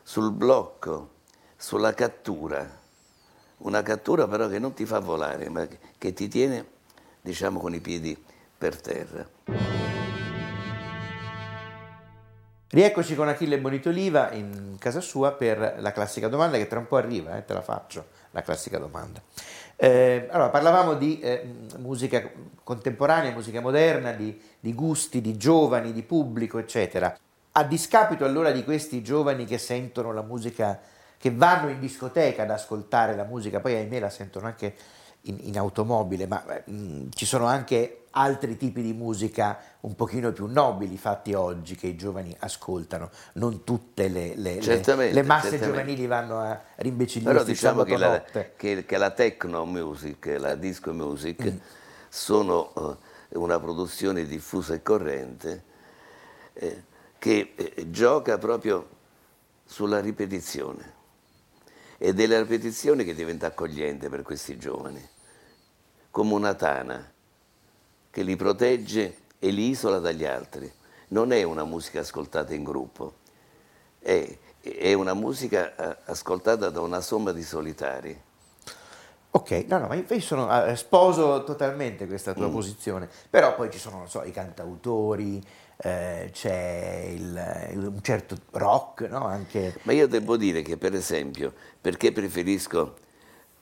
sul 0.02 0.30
blocco, 0.30 1.14
sulla 1.56 1.94
cattura. 1.94 2.80
Una 3.58 3.82
cattura 3.82 4.28
però 4.28 4.46
che 4.48 4.58
non 4.58 4.74
ti 4.74 4.84
fa 4.84 5.00
volare, 5.00 5.48
ma 5.48 5.66
che 5.98 6.12
ti 6.12 6.28
tiene, 6.28 6.66
diciamo, 7.20 7.58
con 7.58 7.74
i 7.74 7.80
piedi 7.80 8.16
per 8.58 8.80
terra. 8.80 9.26
Rieccoci 12.68 13.14
con 13.14 13.28
Achille 13.28 13.58
Bonitoliva 13.58 14.32
in 14.32 14.76
casa 14.78 15.00
sua 15.00 15.32
per 15.32 15.76
la 15.78 15.92
classica 15.92 16.28
domanda 16.28 16.56
che 16.56 16.66
tra 16.66 16.78
un 16.78 16.86
po' 16.86 16.96
arriva, 16.96 17.36
eh, 17.36 17.44
te 17.44 17.52
la 17.52 17.60
faccio, 17.60 18.06
la 18.30 18.42
classica 18.42 18.78
domanda. 18.78 19.20
Eh, 19.82 20.28
allora, 20.30 20.48
parlavamo 20.48 20.94
di 20.94 21.18
eh, 21.18 21.42
musica 21.78 22.30
contemporanea, 22.62 23.32
musica 23.32 23.60
moderna, 23.60 24.12
di, 24.12 24.40
di, 24.60 24.74
gusti, 24.74 25.20
di 25.20 25.36
giovani, 25.36 25.92
di 25.92 26.04
pubblico, 26.04 26.58
eccetera. 26.58 27.18
A 27.50 27.64
discapito 27.64 28.24
allora 28.24 28.52
di 28.52 28.62
questi 28.62 29.02
giovani 29.02 29.44
che 29.44 29.58
sentono 29.58 30.12
la 30.12 30.22
musica, 30.22 30.78
che 31.18 31.32
vanno 31.32 31.68
in 31.68 31.80
discoteca 31.80 32.44
ad 32.44 32.50
ascoltare 32.50 33.16
la 33.16 33.24
musica, 33.24 33.58
poi 33.58 33.74
ahimè 33.74 33.98
la 33.98 34.08
sentono 34.08 34.46
anche 34.46 34.72
in, 35.22 35.38
in 35.42 35.58
automobile, 35.58 36.26
ma 36.26 36.44
mh, 36.64 37.08
ci 37.14 37.26
sono 37.26 37.46
anche 37.46 38.06
altri 38.12 38.56
tipi 38.56 38.82
di 38.82 38.92
musica 38.92 39.58
un 39.80 39.94
pochino 39.94 40.32
più 40.32 40.46
nobili 40.46 40.96
fatti 40.96 41.32
oggi 41.32 41.76
che 41.76 41.88
i 41.88 41.96
giovani 41.96 42.34
ascoltano, 42.40 43.10
non 43.34 43.64
tutte 43.64 44.08
le, 44.08 44.34
le, 44.36 44.60
le, 44.60 45.12
le 45.12 45.22
masse 45.22 45.58
giovanili 45.58 46.06
vanno 46.06 46.38
a 46.38 46.60
rimbecillire 46.76 47.32
Però 47.32 47.44
diciamo 47.44 47.82
che 47.84 47.96
la, 47.96 48.22
che, 48.56 48.84
che 48.84 48.96
la, 48.96 49.10
techno 49.10 49.64
music 49.64 50.36
la 50.38 50.54
disco 50.54 50.92
music 50.92 51.50
mm. 51.50 51.56
sono 52.08 52.72
uh, 52.74 52.96
una 53.40 53.58
produzione 53.58 54.26
diffusa 54.26 54.74
e 54.74 54.82
corrente 54.82 55.64
eh, 56.54 56.82
che 57.18 57.54
eh, 57.56 57.90
gioca 57.90 58.36
proprio 58.38 58.88
sulla 59.64 60.00
ripetizione. 60.00 61.00
Ed 61.96 62.18
è 62.18 62.26
la 62.26 62.40
ripetizione 62.40 63.04
che 63.04 63.14
diventa 63.14 63.46
accogliente 63.46 64.08
per 64.08 64.22
questi 64.22 64.58
giovani, 64.58 65.00
come 66.12 66.34
una 66.34 66.54
tana 66.54 67.10
che 68.10 68.22
li 68.22 68.36
protegge 68.36 69.16
e 69.38 69.50
li 69.50 69.70
isola 69.70 69.98
dagli 69.98 70.26
altri. 70.26 70.70
Non 71.08 71.32
è 71.32 71.42
una 71.42 71.64
musica 71.64 72.00
ascoltata 72.00 72.54
in 72.54 72.62
gruppo, 72.62 73.14
è, 73.98 74.38
è 74.60 74.92
una 74.92 75.14
musica 75.14 75.74
eh, 75.74 75.96
ascoltata 76.04 76.68
da 76.68 76.80
una 76.80 77.00
somma 77.00 77.32
di 77.32 77.42
solitari. 77.42 78.20
Ok, 79.34 79.64
no, 79.66 79.78
no, 79.78 79.86
ma 79.86 79.94
io 79.94 80.20
sono, 80.20 80.66
eh, 80.66 80.76
sposo 80.76 81.42
totalmente 81.44 82.06
questa 82.06 82.34
tua 82.34 82.48
mm. 82.48 82.52
posizione, 82.52 83.08
però 83.30 83.54
poi 83.54 83.70
ci 83.70 83.78
sono, 83.78 84.06
so, 84.06 84.22
i 84.24 84.30
cantautori, 84.30 85.42
eh, 85.78 86.28
c'è 86.30 87.10
il, 87.10 87.70
il, 87.72 87.86
un 87.86 88.02
certo 88.02 88.36
rock, 88.50 89.08
no? 89.08 89.24
Anche... 89.24 89.78
Ma 89.84 89.92
io 89.92 90.06
devo 90.06 90.36
dire 90.36 90.60
che, 90.60 90.76
per 90.76 90.94
esempio, 90.94 91.54
perché 91.80 92.12
preferisco 92.12 92.98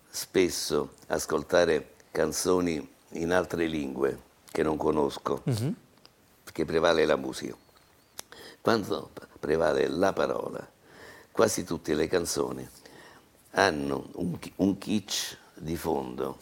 spesso 0.08 0.94
ascoltare 1.06 1.98
canzoni 2.10 2.94
in 3.10 3.32
altre 3.32 3.66
lingue, 3.66 4.28
che 4.50 4.62
non 4.62 4.76
conosco, 4.76 5.42
uh-huh. 5.44 5.74
perché 6.44 6.64
prevale 6.64 7.04
la 7.04 7.16
musica. 7.16 7.56
Quando 8.60 9.10
prevale 9.38 9.88
la 9.88 10.12
parola, 10.12 10.68
quasi 11.30 11.64
tutte 11.64 11.94
le 11.94 12.08
canzoni 12.08 12.68
hanno 13.52 14.08
un, 14.14 14.38
un 14.56 14.78
kitsch 14.78 15.36
di 15.54 15.76
fondo, 15.76 16.38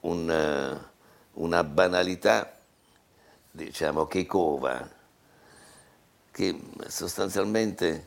un, 0.00 0.80
una 1.32 1.64
banalità, 1.64 2.58
diciamo, 3.50 4.06
che 4.06 4.26
cova, 4.26 4.88
che 6.30 6.60
sostanzialmente 6.88 8.06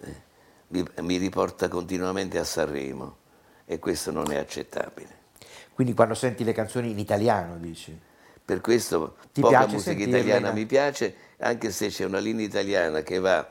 eh, 0.00 0.22
mi, 0.68 0.84
mi 1.00 1.16
riporta 1.16 1.68
continuamente 1.68 2.38
a 2.38 2.44
Sanremo 2.44 3.16
e 3.64 3.78
questo 3.78 4.10
non 4.12 4.30
è 4.30 4.36
accettabile. 4.36 5.24
Quindi 5.76 5.92
quando 5.92 6.14
senti 6.14 6.42
le 6.42 6.54
canzoni 6.54 6.90
in 6.90 6.98
italiano 6.98 7.58
dici? 7.58 7.94
Per 8.42 8.62
questo 8.62 9.16
Ti 9.30 9.42
poca 9.42 9.66
musica 9.66 10.02
italiana 10.02 10.50
mi 10.50 10.64
piace, 10.64 11.14
anche 11.40 11.70
se 11.70 11.88
c'è 11.88 12.06
una 12.06 12.18
linea 12.18 12.46
italiana 12.46 13.02
che 13.02 13.18
va 13.18 13.46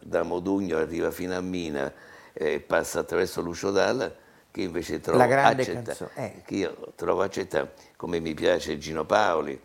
da 0.00 0.24
Modugno, 0.24 0.76
arriva 0.76 1.12
fino 1.12 1.36
a 1.36 1.40
Mina 1.40 1.92
e 2.32 2.58
passa 2.58 2.98
attraverso 2.98 3.42
Lucio 3.42 3.70
Dalla, 3.70 4.12
che 4.50 4.60
invece 4.60 5.00
trovo 5.00 5.22
accettabile. 5.22 6.10
Eh. 6.14 6.42
Che 6.44 6.54
io 6.56 6.92
trovo 6.96 7.22
accettabile, 7.22 7.72
come 7.94 8.18
mi 8.18 8.34
piace 8.34 8.76
Gino 8.78 9.04
Paoli. 9.04 9.60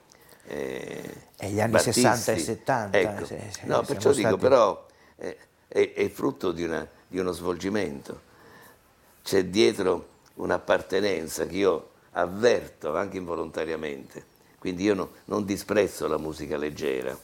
Eh, 0.46 1.16
e 1.36 1.50
gli 1.50 1.60
anni 1.60 1.72
Battisti. 1.72 2.02
60 2.02 2.32
e 2.32 2.38
70. 2.38 2.98
Ecco. 3.00 3.26
Se, 3.26 3.42
se, 3.50 3.62
no, 3.64 3.82
perciò 3.82 4.12
dico, 4.12 4.28
stati... 4.28 4.40
però 4.40 4.86
eh, 5.16 5.36
è, 5.68 5.94
è, 5.94 6.10
frutto 6.10 6.52
di, 6.52 6.64
una, 6.64 6.88
di 7.08 7.18
uno 7.18 7.32
svolgimento. 7.32 8.22
C'è 9.24 9.46
dietro 9.46 10.10
un'appartenenza 10.36 11.48
che 11.48 11.56
io 11.56 11.88
avverto 12.14 12.96
anche 12.96 13.18
involontariamente 13.18 14.32
quindi 14.64 14.84
io 14.84 14.94
no, 14.94 15.12
non 15.26 15.44
disprezzo 15.44 16.08
la 16.08 16.18
musica 16.18 16.56
leggera, 16.56 17.20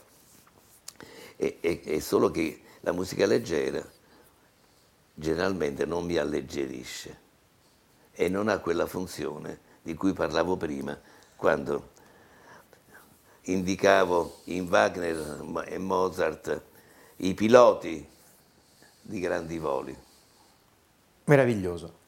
è, 1.36 1.56
è, 1.58 1.80
è 1.80 1.98
solo 1.98 2.30
che 2.30 2.60
la 2.80 2.92
musica 2.92 3.24
leggera 3.24 3.82
generalmente 5.14 5.86
non 5.86 6.04
mi 6.04 6.18
alleggerisce 6.18 7.18
e 8.12 8.28
non 8.28 8.48
ha 8.48 8.58
quella 8.58 8.84
funzione 8.84 9.58
di 9.80 9.94
cui 9.94 10.12
parlavo 10.12 10.58
prima 10.58 11.00
quando 11.34 11.92
indicavo 13.44 14.40
in 14.44 14.68
Wagner 14.68 15.42
e 15.64 15.78
Mozart 15.78 16.62
i 17.16 17.32
piloti 17.32 18.06
di 19.00 19.18
grandi 19.18 19.56
voli. 19.56 19.96
Meraviglioso. 21.24 21.99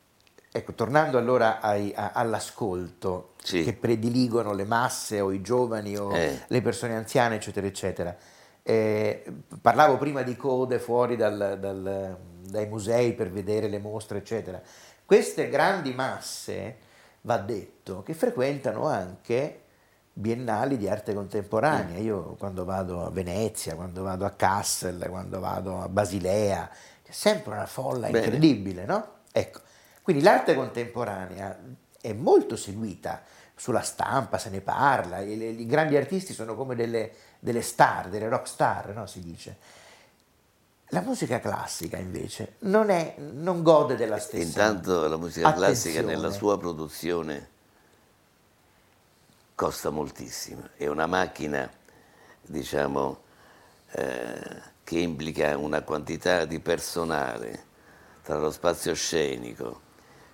Ecco, 0.55 0.75
tornando 0.75 1.17
allora 1.17 1.61
ai, 1.61 1.95
a, 1.97 2.11
all'ascolto 2.13 3.31
sì. 3.43 3.63
che 3.63 3.73
prediligono 3.73 4.53
le 4.53 4.65
masse 4.65 5.21
o 5.21 5.33
i 5.33 5.41
giovani 5.41 5.97
o 5.97 6.15
eh. 6.15 6.43
le 6.47 6.61
persone 6.61 6.95
anziane, 6.95 7.37
eccetera, 7.37 7.67
eccetera. 7.67 8.15
Eh, 8.63 9.25
parlavo 9.63 9.97
prima 9.97 10.21
di 10.21 10.37
code 10.37 10.79
fuori 10.79 11.17
dal, 11.17 11.57
dal, 11.59 12.19
dai 12.47 12.69
musei 12.69 13.15
per 13.15 13.31
vedere 13.31 13.69
le 13.69 13.79
mostre, 13.79 14.19
eccetera. 14.19 14.61
Queste 15.07 15.49
grandi 15.49 15.95
masse, 15.95 16.77
va 17.23 17.39
detto, 17.39 18.03
che 18.03 18.13
frequentano 18.13 18.87
anche 18.87 19.61
biennali 20.13 20.77
di 20.77 20.87
arte 20.87 21.15
contemporanea. 21.15 21.99
Mm. 21.99 22.05
Io 22.05 22.23
quando 22.39 22.67
vado 22.67 23.07
a 23.07 23.11
Venezia, 23.11 23.75
quando 23.75 24.03
vado 24.03 24.27
a 24.27 24.31
Kassel, 24.31 25.07
quando 25.09 25.41
vado 25.41 25.81
a 25.81 25.89
Basilea, 25.89 26.69
c'è 27.03 27.13
sempre 27.13 27.53
una 27.53 27.67
folla 27.67 28.09
Bene. 28.09 28.27
incredibile, 28.27 28.85
no? 28.85 29.07
Ecco, 29.33 29.61
quindi 30.03 30.23
l'arte 30.23 30.55
contemporanea 30.55 31.59
è 32.01 32.13
molto 32.13 32.57
seguita 32.57 33.23
sulla 33.55 33.83
stampa, 33.83 34.39
se 34.39 34.51
ne 34.51 34.61
parla, 34.61 35.21
i, 35.21 35.65
grandi 35.67 35.97
artisti 35.97 36.33
sono 36.33 36.57
come 36.57 36.75
delle, 36.75 37.13
delle 37.39 37.63
star, 37.63 38.09
delle 38.09 38.29
rock 38.29 38.49
star, 38.49 38.93
no? 38.95 39.07
si 39.07 39.21
dice. 39.21 39.57
La 40.89 41.01
musica 41.01 41.41
classica 41.41 41.97
invece 41.97 42.57
non, 42.61 42.91
è, 42.91 43.15
non 43.19 43.63
gode 43.63 43.95
della 43.95 44.19
stessa. 44.19 44.43
Intanto 44.43 45.07
la 45.09 45.17
musica 45.17 45.47
attenzione. 45.47 45.73
classica 45.73 46.03
nella 46.03 46.31
sua 46.31 46.59
produzione 46.59 47.49
costa 49.55 49.91
moltissimo, 49.91 50.69
è 50.77 50.89
una 50.89 51.07
macchina, 51.07 51.71
diciamo, 52.43 53.21
eh, 53.93 54.63
che 54.83 54.99
implica 54.99 55.57
una 55.57 55.83
quantità 55.83 56.45
di 56.45 56.59
personale 56.59 57.71
tra 58.23 58.39
lo 58.39 58.51
spazio 58.51 58.95
scenico, 58.95 59.81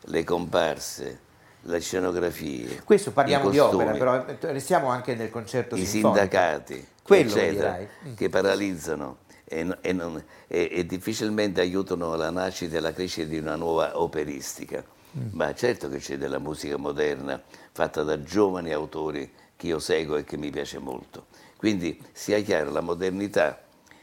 le 0.06 0.24
comparse, 0.24 1.20
le 1.62 1.80
scenografie. 1.80 2.82
Questo 2.84 3.12
parliamo 3.12 3.50
di 3.50 3.58
opera, 3.58 3.92
però 3.92 4.24
restiamo 4.40 4.88
anche 4.88 5.14
nel 5.14 5.30
concerto 5.30 5.76
I 5.76 5.84
sinfonico. 5.84 6.20
sindacati, 6.20 6.86
Quello 7.02 7.30
eccetera, 7.30 7.78
mm. 7.78 8.14
che 8.14 8.28
paralizzano 8.28 9.18
e, 9.44 9.66
e, 9.80 9.92
non, 9.92 10.22
e, 10.46 10.68
e, 10.70 10.86
difficilmente 10.86 11.60
aiutano 11.60 12.14
la 12.16 12.30
nascita 12.30 12.76
e 12.76 12.80
la 12.80 12.92
crescita 12.92 13.26
di 13.26 13.38
una 13.38 13.56
nuova 13.56 13.98
operistica. 14.00 14.84
Mm. 15.16 15.28
Ma 15.32 15.54
certo 15.54 15.88
che 15.88 15.98
c'è 15.98 16.18
della 16.18 16.38
musica 16.38 16.76
moderna 16.76 17.40
fatta 17.72 18.02
da 18.02 18.22
giovani 18.22 18.72
autori 18.72 19.32
che 19.56 19.66
io 19.66 19.78
seguo 19.78 20.16
e 20.16 20.24
che 20.24 20.36
mi 20.36 20.50
piace 20.50 20.78
molto. 20.78 21.26
Quindi 21.56 22.00
sia 22.12 22.40
chiaro, 22.40 22.70
la 22.70 22.80
modernità 22.80 23.60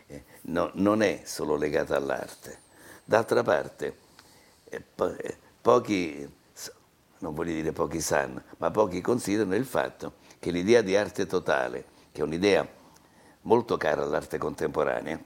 eh, 0.08 0.24
no, 0.44 0.72
non 0.74 1.02
è 1.02 1.22
solo 1.24 1.56
legata 1.56 1.96
all'arte. 1.96 2.64
D'altra 3.06 3.44
parte, 3.44 3.96
eh, 4.66 4.84
eh, 4.96 5.38
pochi, 5.65 6.31
non 7.17 7.34
voglio 7.34 7.53
dire 7.53 7.72
pochi 7.72 8.00
sanno, 8.00 8.43
ma 8.57 8.69
pochi 8.69 9.01
considerano 9.01 9.55
il 9.55 9.65
fatto 9.65 10.17
che 10.38 10.51
l'idea 10.51 10.84
di 10.84 10.95
arte 10.95 11.25
totale, 11.25 11.86
che 12.12 12.22
è 12.22 12.24
un'idea 12.24 12.67
molto 13.41 13.75
cara 13.75 14.03
all'arte 14.03 14.38
contemporanea, 14.38 15.19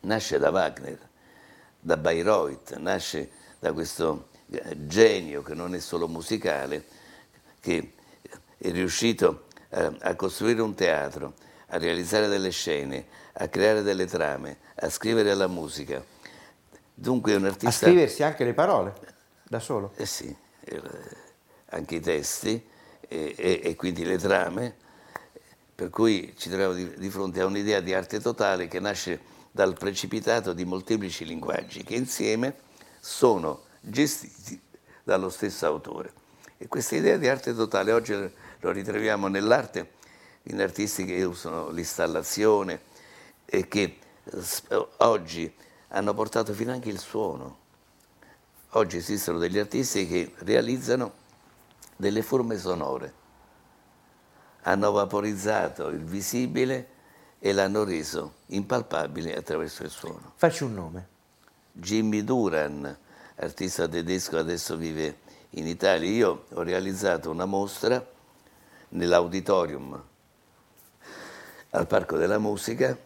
nasce 0.00 0.38
da 0.38 0.48
Wagner, 0.48 0.98
da 1.78 1.98
Bayreuth, 1.98 2.76
nasce 2.78 3.30
da 3.58 3.74
questo 3.74 4.28
eh, 4.48 4.86
genio 4.86 5.42
che 5.42 5.52
non 5.52 5.74
è 5.74 5.80
solo 5.80 6.08
musicale, 6.08 6.82
che 7.60 7.92
è 8.56 8.70
riuscito 8.70 9.48
a, 9.68 9.92
a 10.00 10.14
costruire 10.14 10.62
un 10.62 10.74
teatro, 10.74 11.34
a 11.66 11.76
realizzare 11.76 12.26
delle 12.26 12.52
scene, 12.52 13.04
a 13.34 13.48
creare 13.48 13.82
delle 13.82 14.06
trame, 14.06 14.60
a 14.76 14.88
scrivere 14.88 15.34
la 15.34 15.46
musica 15.46 16.02
Dunque 17.00 17.32
è 17.32 17.36
un 17.36 17.46
artista... 17.46 17.86
A 17.86 17.88
scriversi 17.88 18.22
anche 18.22 18.44
le 18.44 18.52
parole, 18.52 18.92
da 19.48 19.58
solo? 19.58 19.92
Eh 19.96 20.04
sì, 20.04 20.36
eh, 20.64 20.82
anche 21.70 21.94
i 21.94 22.00
testi 22.00 22.62
e, 23.08 23.34
e, 23.38 23.60
e, 23.64 23.74
quindi 23.74 24.04
le 24.04 24.18
trame, 24.18 24.76
per 25.74 25.88
cui 25.88 26.34
ci 26.36 26.50
troviamo 26.50 26.74
di, 26.74 26.92
di 26.98 27.08
fronte 27.08 27.40
a 27.40 27.46
un'idea 27.46 27.80
di 27.80 27.94
arte 27.94 28.20
totale 28.20 28.68
che 28.68 28.80
nasce 28.80 29.18
dal 29.50 29.78
precipitato 29.78 30.52
di 30.52 30.66
molteplici 30.66 31.24
linguaggi 31.24 31.84
che 31.84 31.94
insieme 31.94 32.54
sono 33.00 33.62
gestiti 33.80 34.60
dallo 35.02 35.30
stesso 35.30 35.64
autore. 35.64 36.12
E 36.58 36.68
questa 36.68 36.96
idea 36.96 37.16
di 37.16 37.28
arte 37.28 37.54
totale 37.54 37.92
oggi 37.92 38.12
lo 38.12 38.70
ritroviamo 38.70 39.26
nell'arte, 39.26 39.92
in 40.44 40.60
artisti 40.60 41.06
che 41.06 41.24
usano 41.24 41.70
l'installazione 41.70 42.82
e 43.46 43.66
che 43.68 43.96
oggi 44.98 45.50
hanno 45.92 46.14
portato 46.14 46.52
fino 46.52 46.72
anche 46.72 46.88
il 46.88 46.98
suono. 46.98 47.58
Oggi 48.70 48.98
esistono 48.98 49.38
degli 49.38 49.58
artisti 49.58 50.06
che 50.06 50.32
realizzano 50.38 51.12
delle 51.96 52.22
forme 52.22 52.56
sonore. 52.58 53.14
Hanno 54.62 54.92
vaporizzato 54.92 55.88
il 55.88 56.04
visibile 56.04 56.88
e 57.38 57.52
l'hanno 57.52 57.84
reso 57.84 58.34
impalpabile 58.46 59.34
attraverso 59.34 59.82
il 59.82 59.90
suono. 59.90 60.32
Facci 60.36 60.62
un 60.62 60.74
nome. 60.74 61.08
Jimmy 61.72 62.22
Duran, 62.22 62.96
artista 63.36 63.88
tedesco, 63.88 64.38
adesso 64.38 64.76
vive 64.76 65.20
in 65.50 65.66
Italia. 65.66 66.08
Io 66.08 66.44
ho 66.52 66.62
realizzato 66.62 67.30
una 67.30 67.46
mostra 67.46 68.06
nell'auditorium 68.90 70.04
al 71.70 71.86
Parco 71.86 72.16
della 72.16 72.38
Musica, 72.38 72.96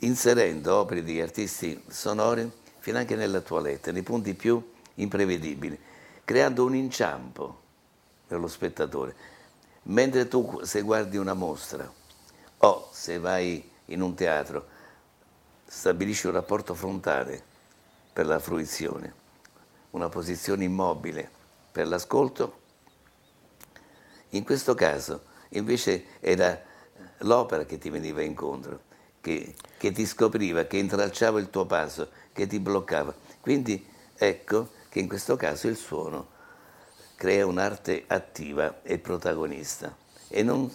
inserendo 0.00 0.76
opere 0.76 1.02
di 1.02 1.20
artisti 1.20 1.82
sonori 1.88 2.50
fino 2.78 2.98
anche 2.98 3.16
nella 3.16 3.40
toilette, 3.40 3.92
nei 3.92 4.02
punti 4.02 4.34
più 4.34 4.72
imprevedibili, 4.94 5.78
creando 6.24 6.64
un 6.64 6.74
inciampo 6.74 7.60
per 8.26 8.38
lo 8.38 8.48
spettatore. 8.48 9.14
Mentre 9.84 10.28
tu 10.28 10.60
se 10.62 10.82
guardi 10.82 11.16
una 11.16 11.34
mostra 11.34 11.90
o 12.58 12.88
se 12.92 13.18
vai 13.18 13.68
in 13.86 14.00
un 14.00 14.14
teatro, 14.14 14.66
stabilisci 15.66 16.26
un 16.26 16.32
rapporto 16.32 16.74
frontale 16.74 17.42
per 18.12 18.26
la 18.26 18.38
fruizione, 18.38 19.14
una 19.90 20.08
posizione 20.08 20.64
immobile 20.64 21.30
per 21.72 21.86
l'ascolto, 21.88 22.58
in 24.30 24.44
questo 24.44 24.74
caso 24.74 25.24
invece 25.50 26.04
era 26.20 26.60
l'opera 27.18 27.64
che 27.64 27.78
ti 27.78 27.90
veniva 27.90 28.22
incontro, 28.22 28.88
che, 29.20 29.54
che 29.76 29.92
ti 29.92 30.06
scopriva, 30.06 30.64
che 30.64 30.78
intralciava 30.78 31.38
il 31.38 31.50
tuo 31.50 31.66
passo, 31.66 32.10
che 32.32 32.46
ti 32.46 32.58
bloccava. 32.58 33.14
Quindi 33.40 33.86
ecco 34.14 34.70
che 34.88 34.98
in 34.98 35.08
questo 35.08 35.36
caso 35.36 35.68
il 35.68 35.76
suono 35.76 36.38
crea 37.14 37.46
un'arte 37.46 38.04
attiva 38.06 38.82
e 38.82 38.98
protagonista 38.98 39.94
e 40.28 40.42
non, 40.42 40.72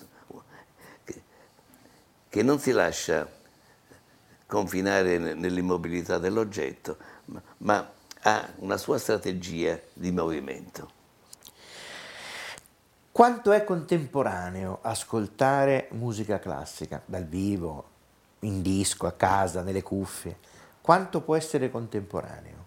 che, 1.03 1.21
che 2.29 2.43
non 2.43 2.59
si 2.59 2.71
lascia 2.71 3.27
confinare 4.45 5.17
nell'immobilità 5.17 6.19
dell'oggetto, 6.19 6.97
ma, 7.25 7.41
ma 7.57 7.91
ha 8.21 8.49
una 8.57 8.77
sua 8.77 8.97
strategia 8.97 9.79
di 9.93 10.11
movimento. 10.11 10.91
Quanto 13.11 13.51
è 13.51 13.63
contemporaneo 13.63 14.79
ascoltare 14.81 15.87
musica 15.91 16.37
classica 16.37 17.01
dal 17.05 17.25
vivo, 17.25 17.93
in 18.45 18.61
disco, 18.61 19.07
a 19.07 19.11
casa, 19.11 19.61
nelle 19.61 19.83
cuffie? 19.83 20.37
Quanto 20.81 21.21
può 21.21 21.35
essere 21.35 21.69
contemporaneo? 21.69 22.63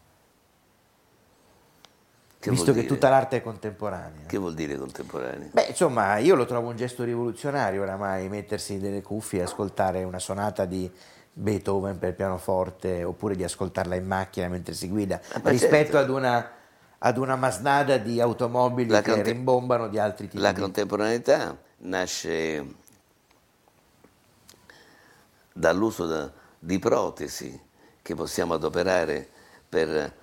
Che 2.40 2.50
Visto 2.50 2.72
che 2.72 2.86
tutta 2.86 3.08
l'arte 3.08 3.38
è 3.38 3.42
contemporanea. 3.42 4.26
Che 4.26 4.38
vuol 4.38 4.54
dire 4.54 4.76
contemporanea? 4.76 5.48
Beh, 5.50 5.66
insomma, 5.70 6.18
io 6.18 6.36
lo 6.36 6.44
trovo 6.44 6.68
un 6.68 6.76
gesto 6.76 7.02
rivoluzionario 7.02 7.82
oramai 7.82 8.28
mettersi 8.28 8.76
nelle 8.76 9.02
cuffie 9.02 9.40
e 9.40 9.42
ascoltare 9.42 10.04
una 10.04 10.20
sonata 10.20 10.64
di 10.64 10.90
Beethoven 11.32 11.98
per 11.98 12.14
pianoforte 12.14 13.02
oppure 13.02 13.34
di 13.34 13.42
ascoltarla 13.42 13.96
in 13.96 14.06
macchina 14.06 14.46
mentre 14.48 14.74
si 14.74 14.88
guida, 14.88 15.20
ah, 15.32 15.40
rispetto 15.44 15.92
certo. 15.92 15.98
ad 15.98 16.10
una 16.10 16.50
ad 16.98 17.16
una 17.16 17.36
masnada 17.36 17.96
di 17.96 18.20
automobili 18.20 18.90
la 18.90 19.02
che 19.02 19.12
conte- 19.12 19.30
rimbombano 19.30 19.88
di 19.88 19.98
altri 19.98 20.28
tipi. 20.28 20.42
La 20.42 20.52
contemporaneità 20.52 21.56
nasce 21.78 22.66
dall'uso 25.58 26.06
da, 26.06 26.30
di 26.58 26.78
protesi 26.78 27.60
che 28.00 28.14
possiamo 28.14 28.54
adoperare 28.54 29.28
per 29.68 30.16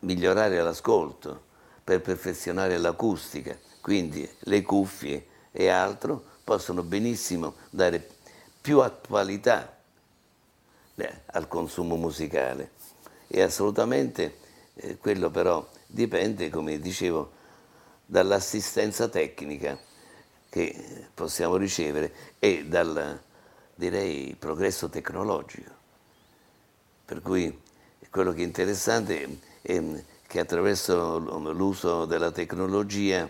migliorare 0.00 0.60
l'ascolto, 0.60 1.44
per 1.84 2.00
perfezionare 2.00 2.76
l'acustica. 2.76 3.56
Quindi 3.80 4.28
le 4.40 4.62
cuffie 4.62 5.26
e 5.52 5.68
altro 5.68 6.22
possono 6.42 6.82
benissimo 6.82 7.54
dare 7.70 8.06
più 8.60 8.80
attualità 8.80 9.78
al 11.26 11.48
consumo 11.48 11.96
musicale. 11.96 12.72
E 13.28 13.42
assolutamente 13.42 14.38
eh, 14.74 14.98
quello 14.98 15.30
però 15.30 15.66
dipende, 15.86 16.50
come 16.50 16.78
dicevo, 16.80 17.38
dall'assistenza 18.04 19.08
tecnica 19.08 19.78
che 20.48 21.06
possiamo 21.14 21.56
ricevere 21.56 22.12
e 22.40 22.66
dal, 22.66 23.22
direi, 23.80 24.36
progresso 24.38 24.90
tecnologico. 24.90 25.70
Per 27.06 27.22
cui 27.22 27.58
quello 28.10 28.32
che 28.32 28.42
è 28.42 28.44
interessante 28.44 29.40
è 29.62 29.82
che 30.26 30.38
attraverso 30.38 31.18
l'uso 31.18 32.04
della 32.04 32.30
tecnologia 32.30 33.28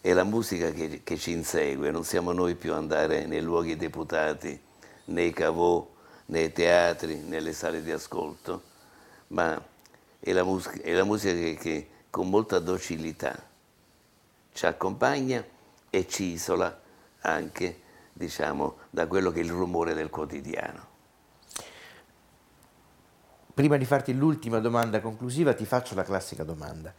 è 0.00 0.12
la 0.12 0.24
musica 0.24 0.70
che, 0.70 1.02
che 1.02 1.18
ci 1.18 1.32
insegue, 1.32 1.90
non 1.90 2.04
siamo 2.04 2.32
noi 2.32 2.54
più 2.54 2.72
andare 2.72 3.26
nei 3.26 3.42
luoghi 3.42 3.76
deputati, 3.76 4.58
nei 5.06 5.32
cavò, 5.32 5.86
nei 6.26 6.52
teatri, 6.52 7.16
nelle 7.16 7.52
sale 7.52 7.82
di 7.82 7.90
ascolto, 7.90 8.62
ma 9.28 9.60
è 10.20 10.32
la 10.32 10.44
musica, 10.44 10.80
è 10.80 10.92
la 10.94 11.04
musica 11.04 11.34
che, 11.34 11.56
che 11.56 11.88
con 12.10 12.30
molta 12.30 12.60
docilità 12.60 13.36
ci 14.52 14.66
accompagna 14.66 15.44
e 15.90 16.06
ci 16.06 16.24
isola 16.32 16.80
anche 17.20 17.86
diciamo, 18.18 18.78
da 18.90 19.06
quello 19.06 19.30
che 19.30 19.40
è 19.40 19.44
il 19.44 19.50
rumore 19.50 19.94
del 19.94 20.10
quotidiano. 20.10 20.96
Prima 23.54 23.76
di 23.76 23.84
farti 23.84 24.12
l'ultima 24.12 24.58
domanda 24.58 25.00
conclusiva 25.00 25.54
ti 25.54 25.64
faccio 25.64 25.94
la 25.94 26.02
classica 26.02 26.42
domanda. 26.42 26.92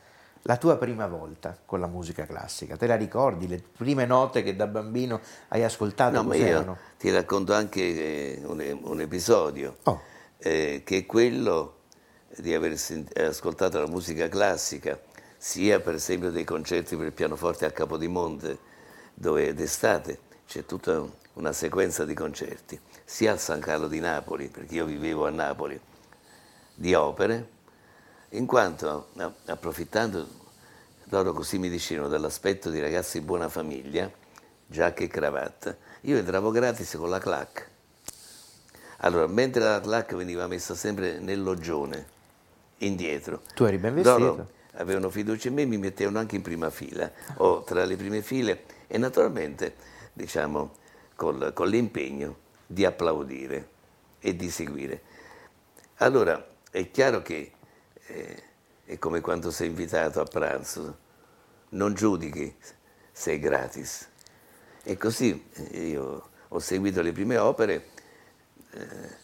La 0.44 0.56
tua 0.56 0.78
prima 0.78 1.08
volta 1.08 1.58
con 1.66 1.82
la 1.82 1.88
musica 1.88 2.26
classica, 2.26 2.78
te 2.78 2.88
la 2.88 2.96
ricordi? 2.96 3.48
Le 3.48 3.62
prime 3.62 4.06
note 4.06 4.42
che 4.42 4.56
da 4.56 4.68
bambino 4.68 5.20
hai 5.50 5.64
ascoltato? 5.66 6.22
No, 6.22 6.34
io 6.34 6.78
ti 6.98 7.12
racconto 7.12 7.54
anche 7.54 7.82
eh, 7.82 8.42
un, 8.46 8.80
un, 8.84 9.02
episodio, 9.02 9.78
oh. 9.84 10.02
eh, 10.38 10.84
che 10.86 11.00
è 11.00 11.06
quello 11.06 11.80
di 12.38 12.54
aver 12.54 12.78
ascoltato 13.18 13.80
la 13.82 13.88
musica 13.88 14.30
classica, 14.30 14.98
sia 15.36 15.82
per 15.82 15.96
esempio 15.96 16.32
dei 16.32 16.46
concerti 16.46 16.96
per 16.96 17.08
il 17.08 17.14
pianoforte 17.14 17.66
a 17.66 17.72
Capodimonte, 17.72 18.58
dove 19.14 19.54
d'estate 19.54 20.28
c'è 20.50 20.66
tutta 20.66 21.08
una 21.34 21.54
sequenza 21.54 22.06
di 22.06 22.16
concerti, 22.16 22.80
sia 23.06 23.32
al 23.32 23.40
San 23.40 23.60
Carlo 23.60 23.88
di 23.88 24.00
Napoli, 24.00 24.48
perché 24.48 24.74
io 24.74 24.86
vivevo 24.86 25.28
a 25.28 25.30
Napoli, 25.30 25.80
di 26.74 26.96
opere, 26.96 27.50
in 28.30 28.48
quanto 28.48 29.10
approfittando, 29.46 30.28
loro 31.10 31.34
così 31.34 31.60
mi 31.60 31.70
dicevano, 31.70 32.08
dell'aspetto 32.08 32.72
di 32.72 32.80
ragazzi 32.80 33.20
di 33.20 33.26
buona 33.26 33.48
famiglia, 33.48 34.12
giacca 34.66 35.04
e 35.04 35.08
cravatta, 35.08 35.78
io 36.02 36.18
entravo 36.18 36.50
gratis 36.50 36.96
con 36.96 37.12
la 37.12 37.20
clac. 37.20 37.70
Allora, 39.02 39.28
mentre 39.28 39.62
la 39.62 39.80
clac 39.80 40.16
veniva 40.16 40.48
messa 40.48 40.74
sempre 40.74 41.20
nel 41.20 41.44
loggione, 41.44 42.08
indietro. 42.78 43.44
Tu 43.54 43.66
eri 43.66 43.78
ben 43.78 43.94
vestito. 43.94 44.18
Loro 44.18 44.50
avevano 44.74 45.12
fiducia 45.12 45.50
in 45.50 45.54
me, 45.54 45.66
mi 45.66 45.78
mettevano 45.78 46.18
anche 46.18 46.36
in 46.36 46.42
prima 46.42 46.72
fila 46.72 47.12
o 47.36 47.62
tra 47.62 47.86
le 47.86 47.96
prime 47.96 48.24
file 48.24 48.64
e 48.88 48.98
naturalmente, 48.98 49.98
diciamo, 50.14 50.76
col, 51.16 51.52
con 51.54 51.68
l'impegno 51.68 52.38
di 52.66 52.86
applaudire 52.86 53.70
e 54.20 54.36
di 54.36 54.50
seguire. 54.50 55.02
Allora, 55.98 56.46
è 56.72 56.90
chiaro 56.92 57.22
che 57.22 57.52
eh, 58.08 58.44
è 58.86 58.98
come 58.98 59.22
quando 59.22 59.52
sei 59.52 59.68
invitato 59.68 60.22
a 60.22 60.26
pranzo, 60.26 60.98
non 61.70 61.94
giudichi, 61.94 62.56
sei 63.12 63.40
gratis. 63.40 64.08
E 64.84 64.98
così 64.98 65.46
eh, 65.54 65.88
io 65.88 66.30
ho 66.48 66.60
seguito 66.60 67.02
le 67.02 67.12
prime 67.12 67.38
opere. 67.38 67.90
Eh, 68.72 69.18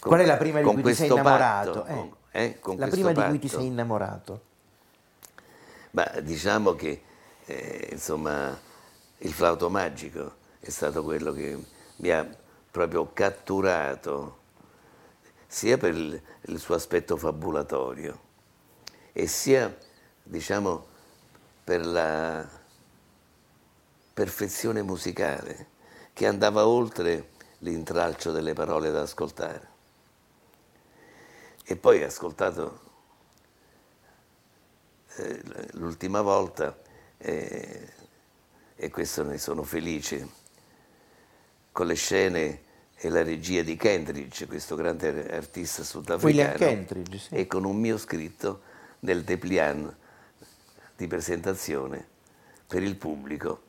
con, 0.00 0.10
Qual 0.10 0.20
è 0.20 0.26
la 0.26 0.36
prima 0.36 0.60
di 0.60 0.66
cui 0.66 0.82
ti 0.82 0.94
sei 0.94 1.08
innamorato? 1.08 1.82
Patto, 1.82 2.10
eh. 2.30 2.40
eh, 2.42 2.58
la 2.76 2.88
prima 2.88 3.12
patto. 3.12 3.20
di 3.20 3.28
cui 3.28 3.38
ti 3.38 3.48
sei 3.48 3.66
innamorato? 3.66 4.40
Ma 5.90 6.04
diciamo 6.20 6.74
che 6.74 7.02
eh, 7.46 7.88
insomma, 7.92 8.58
il 9.18 9.32
flauto 9.32 9.70
magico 9.70 10.36
è 10.60 10.70
stato 10.70 11.02
quello 11.02 11.32
che 11.32 11.62
mi 11.96 12.10
ha 12.10 12.28
proprio 12.70 13.12
catturato, 13.12 14.38
sia 15.46 15.78
per 15.78 15.94
il, 15.94 16.22
il 16.42 16.58
suo 16.58 16.74
aspetto 16.74 17.16
fabulatorio 17.16 18.20
e 19.12 19.26
sia, 19.26 19.74
diciamo, 20.22 20.86
per 21.62 21.86
la 21.86 22.46
perfezione 24.12 24.82
musicale 24.82 25.68
che 26.12 26.26
andava 26.26 26.66
oltre 26.66 27.30
l'intralcio 27.58 28.32
delle 28.32 28.52
parole 28.52 28.90
da 28.90 29.02
ascoltare. 29.02 29.72
E 31.64 31.76
poi 31.76 32.02
ascoltato 32.02 32.80
eh, 35.16 35.42
l'ultima 35.72 36.20
volta, 36.20 36.76
eh, 37.18 37.92
e 38.76 38.90
questo 38.90 39.22
ne 39.22 39.38
sono 39.38 39.62
felice, 39.62 40.28
con 41.72 41.86
le 41.86 41.94
scene 41.94 42.62
e 42.96 43.08
la 43.08 43.22
regia 43.22 43.62
di 43.62 43.76
Kentridge, 43.76 44.46
questo 44.46 44.76
grande 44.76 45.30
artista 45.30 45.82
sudafricano, 45.82 46.86
sì. 47.16 47.34
e 47.34 47.46
con 47.46 47.64
un 47.64 47.76
mio 47.76 47.98
scritto 47.98 48.62
nel 49.00 49.22
dépliant 49.22 49.94
di 50.96 51.06
presentazione 51.06 52.06
per 52.66 52.82
il 52.82 52.96
pubblico 52.96 53.62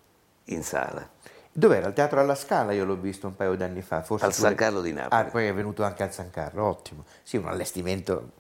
in 0.46 0.64
sala. 0.64 1.10
Dov'era? 1.52 1.88
Al 1.88 1.94
Teatro 1.94 2.20
alla 2.20 2.36
Scala, 2.36 2.74
io 2.74 2.84
l'ho 2.84 2.98
visto 2.98 3.28
un 3.28 3.36
paio 3.36 3.56
d'anni 3.56 3.82
fa. 3.82 4.04
Forse 4.04 4.26
al 4.26 4.34
San 4.34 4.56
Carlo 4.56 4.82
di 4.82 4.92
Napoli. 4.92 5.22
Ah, 5.22 5.32
poi 5.32 5.48
è 5.48 5.54
venuto 5.54 5.84
anche 5.84 6.04
al 6.04 6.12
San 6.14 6.30
Carlo, 6.30 6.66
ottimo. 6.66 7.06
Sì, 7.24 7.38
un 7.38 7.48
allestimento 7.48 8.32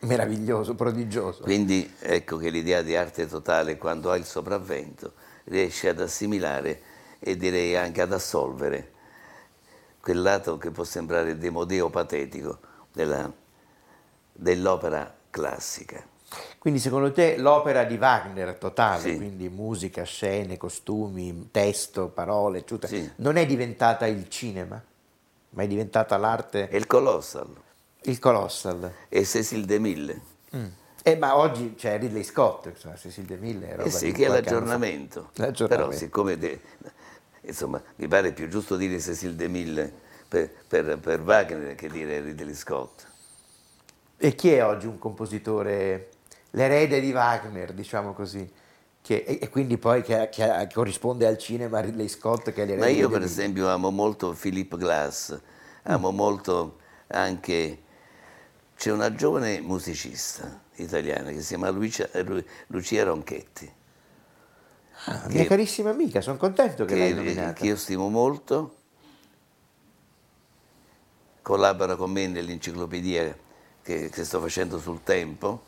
meraviglioso, 0.00 0.74
prodigioso. 0.74 1.42
Quindi 1.42 1.94
ecco 2.00 2.36
che 2.36 2.50
l'idea 2.50 2.82
di 2.82 2.94
arte 2.94 3.26
totale, 3.26 3.78
quando 3.78 4.10
ha 4.10 4.16
il 4.16 4.26
sopravvento, 4.26 5.14
riesce 5.44 5.88
ad 5.88 6.00
assimilare 6.00 6.80
e 7.18 7.36
direi 7.36 7.76
anche 7.76 8.00
ad 8.00 8.12
assolvere 8.12 8.90
quel 10.00 10.20
lato 10.20 10.58
che 10.58 10.70
può 10.70 10.84
sembrare 10.84 11.38
demodeo 11.38 11.88
patetico 11.88 12.58
della, 12.92 13.32
dell'opera 14.32 15.14
classica. 15.30 16.04
Quindi 16.58 16.80
secondo 16.80 17.12
te 17.12 17.36
l'opera 17.36 17.84
di 17.84 17.96
Wagner 17.96 18.54
totale, 18.54 19.10
sì. 19.10 19.16
quindi 19.16 19.48
musica, 19.48 20.02
scene, 20.04 20.56
costumi, 20.56 21.48
testo, 21.50 22.08
parole, 22.08 22.58
eccetera, 22.58 22.88
sì. 22.88 23.10
non 23.16 23.36
è 23.36 23.46
diventata 23.46 24.06
il 24.06 24.28
cinema, 24.28 24.82
ma 25.50 25.62
è 25.62 25.66
diventata 25.66 26.16
l'arte... 26.16 26.68
È 26.68 26.76
il 26.76 26.86
Colossal. 26.86 27.54
Il 28.02 28.18
Colossal. 28.18 28.92
E 29.08 29.24
Cecil 29.24 29.64
DeMille. 29.64 30.20
Mm. 30.56 30.66
Eh, 31.04 31.16
ma 31.16 31.36
oggi 31.36 31.74
c'è 31.74 31.98
Ridley 31.98 32.22
Scott, 32.22 32.66
insomma, 32.66 32.94
Cecil 32.94 33.24
DeMille 33.24 33.70
è 33.70 33.76
roba 33.76 33.88
eh 33.88 33.90
sì, 33.90 34.12
che 34.12 34.26
è 34.26 34.28
l'aggiornamento. 34.28 35.30
l'aggiornamento. 35.34 35.66
Però 35.66 35.90
siccome, 35.90 36.38
de, 36.38 36.60
insomma, 37.40 37.82
mi 37.96 38.06
pare 38.06 38.32
più 38.32 38.48
giusto 38.48 38.76
dire 38.76 39.00
Cecil 39.00 39.34
DeMille 39.34 39.92
per, 40.28 40.48
per, 40.68 40.98
per 40.98 41.20
Wagner 41.22 41.74
che 41.74 41.88
dire 41.88 42.20
Ridley 42.20 42.54
Scott. 42.54 43.04
E 44.16 44.36
chi 44.36 44.52
è 44.52 44.64
oggi 44.64 44.86
un 44.86 44.98
compositore, 44.98 46.10
l'erede 46.50 47.00
di 47.00 47.10
Wagner, 47.10 47.72
diciamo 47.72 48.12
così? 48.12 48.48
Che, 49.02 49.24
e, 49.26 49.40
e, 49.42 49.48
quindi 49.48 49.78
poi 49.78 50.02
che, 50.02 50.28
che, 50.30 50.68
corrisponde 50.72 51.26
al 51.26 51.36
cinema 51.36 51.80
Ridley 51.80 52.06
Scott 52.06 52.52
che 52.52 52.62
è 52.62 52.64
l'erede 52.64 52.80
Ma 52.80 52.88
io 52.88 53.08
per 53.08 53.22
esempio 53.22 53.66
amo 53.66 53.90
molto 53.90 54.36
Philip 54.40 54.76
Glass, 54.76 55.36
amo 55.82 56.12
mm. 56.12 56.14
molto 56.14 56.76
anche... 57.08 57.80
C'è 58.76 58.90
una 58.92 59.12
giovane 59.14 59.60
musicista 59.60 60.61
italiana 60.76 61.30
che 61.30 61.40
si 61.40 61.48
chiama 61.48 61.70
Lucia, 61.70 62.08
Lucia 62.68 63.04
Ronchetti. 63.04 63.72
Ah, 65.04 65.26
che, 65.26 65.34
mia 65.34 65.46
carissima 65.46 65.90
amica, 65.90 66.20
sono 66.20 66.36
contento 66.36 66.84
che, 66.84 66.94
che 66.94 66.98
l'hai 66.98 67.14
nominata. 67.14 67.52
Che 67.54 67.66
io 67.66 67.76
stimo 67.76 68.08
molto, 68.08 68.76
collabora 71.42 71.96
con 71.96 72.10
me 72.10 72.26
nell'enciclopedia 72.28 73.36
che, 73.82 74.10
che 74.10 74.24
sto 74.24 74.40
facendo 74.40 74.78
sul 74.78 75.02
tempo, 75.02 75.64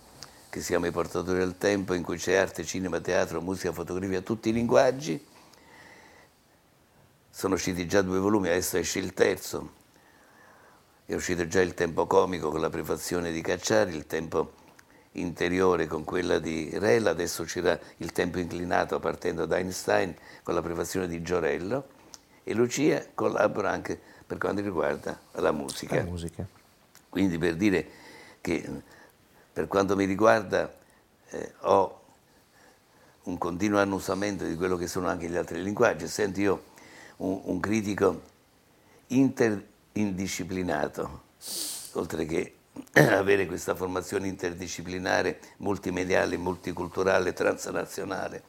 che 0.48 0.60
si 0.60 0.68
chiama 0.68 0.86
I 0.86 0.92
portatori 0.92 1.38
del 1.38 1.58
tempo, 1.58 1.94
in 1.94 2.02
cui 2.02 2.16
c'è 2.16 2.34
arte, 2.36 2.64
cinema, 2.64 3.00
teatro, 3.00 3.40
musica, 3.40 3.72
fotografia, 3.72 4.20
tutti 4.20 4.50
i 4.50 4.52
linguaggi. 4.52 5.32
Sono 7.28 7.54
usciti 7.54 7.88
già 7.88 8.02
due 8.02 8.20
volumi, 8.20 8.46
adesso 8.46 8.76
esce 8.76 9.00
il 9.00 9.12
terzo. 9.12 9.82
È 11.04 11.12
uscito 11.12 11.46
già 11.48 11.60
il 11.60 11.74
tempo 11.74 12.06
comico 12.06 12.50
con 12.50 12.60
la 12.60 12.70
prefazione 12.70 13.32
di 13.32 13.40
Cacciari, 13.42 13.96
il 13.96 14.06
tempo 14.06 14.62
interiore 15.14 15.86
con 15.86 16.04
quella 16.04 16.38
di 16.38 16.70
Rella, 16.72 17.10
adesso 17.10 17.42
uscirà 17.42 17.78
il 17.98 18.12
tempo 18.12 18.38
inclinato 18.38 18.98
partendo 19.00 19.46
da 19.46 19.58
Einstein 19.58 20.14
con 20.42 20.54
la 20.54 20.62
prefazione 20.62 21.06
di 21.06 21.22
Giorello 21.22 21.88
e 22.42 22.54
Lucia 22.54 23.04
collabora 23.14 23.70
anche 23.70 24.00
per 24.26 24.38
quanto 24.38 24.62
riguarda 24.62 25.18
la 25.32 25.52
musica. 25.52 25.96
La 25.96 26.04
musica. 26.04 26.46
Quindi 27.08 27.38
per 27.38 27.56
dire 27.56 27.86
che 28.40 28.68
per 29.52 29.68
quanto 29.68 29.94
mi 29.94 30.04
riguarda 30.04 30.72
eh, 31.30 31.52
ho 31.60 32.00
un 33.24 33.38
continuo 33.38 33.78
annusamento 33.78 34.44
di 34.44 34.56
quello 34.56 34.76
che 34.76 34.86
sono 34.86 35.08
anche 35.08 35.28
gli 35.28 35.36
altri 35.36 35.62
linguaggi, 35.62 36.04
essendo 36.04 36.40
io 36.40 36.64
un, 37.18 37.40
un 37.44 37.60
critico 37.60 38.22
interindisciplinato, 39.06 41.22
oltre 41.92 42.26
che 42.26 42.54
avere 42.94 43.46
questa 43.46 43.74
formazione 43.74 44.28
interdisciplinare, 44.28 45.40
multimediale, 45.58 46.36
multiculturale, 46.36 47.32
transnazionale, 47.32 48.42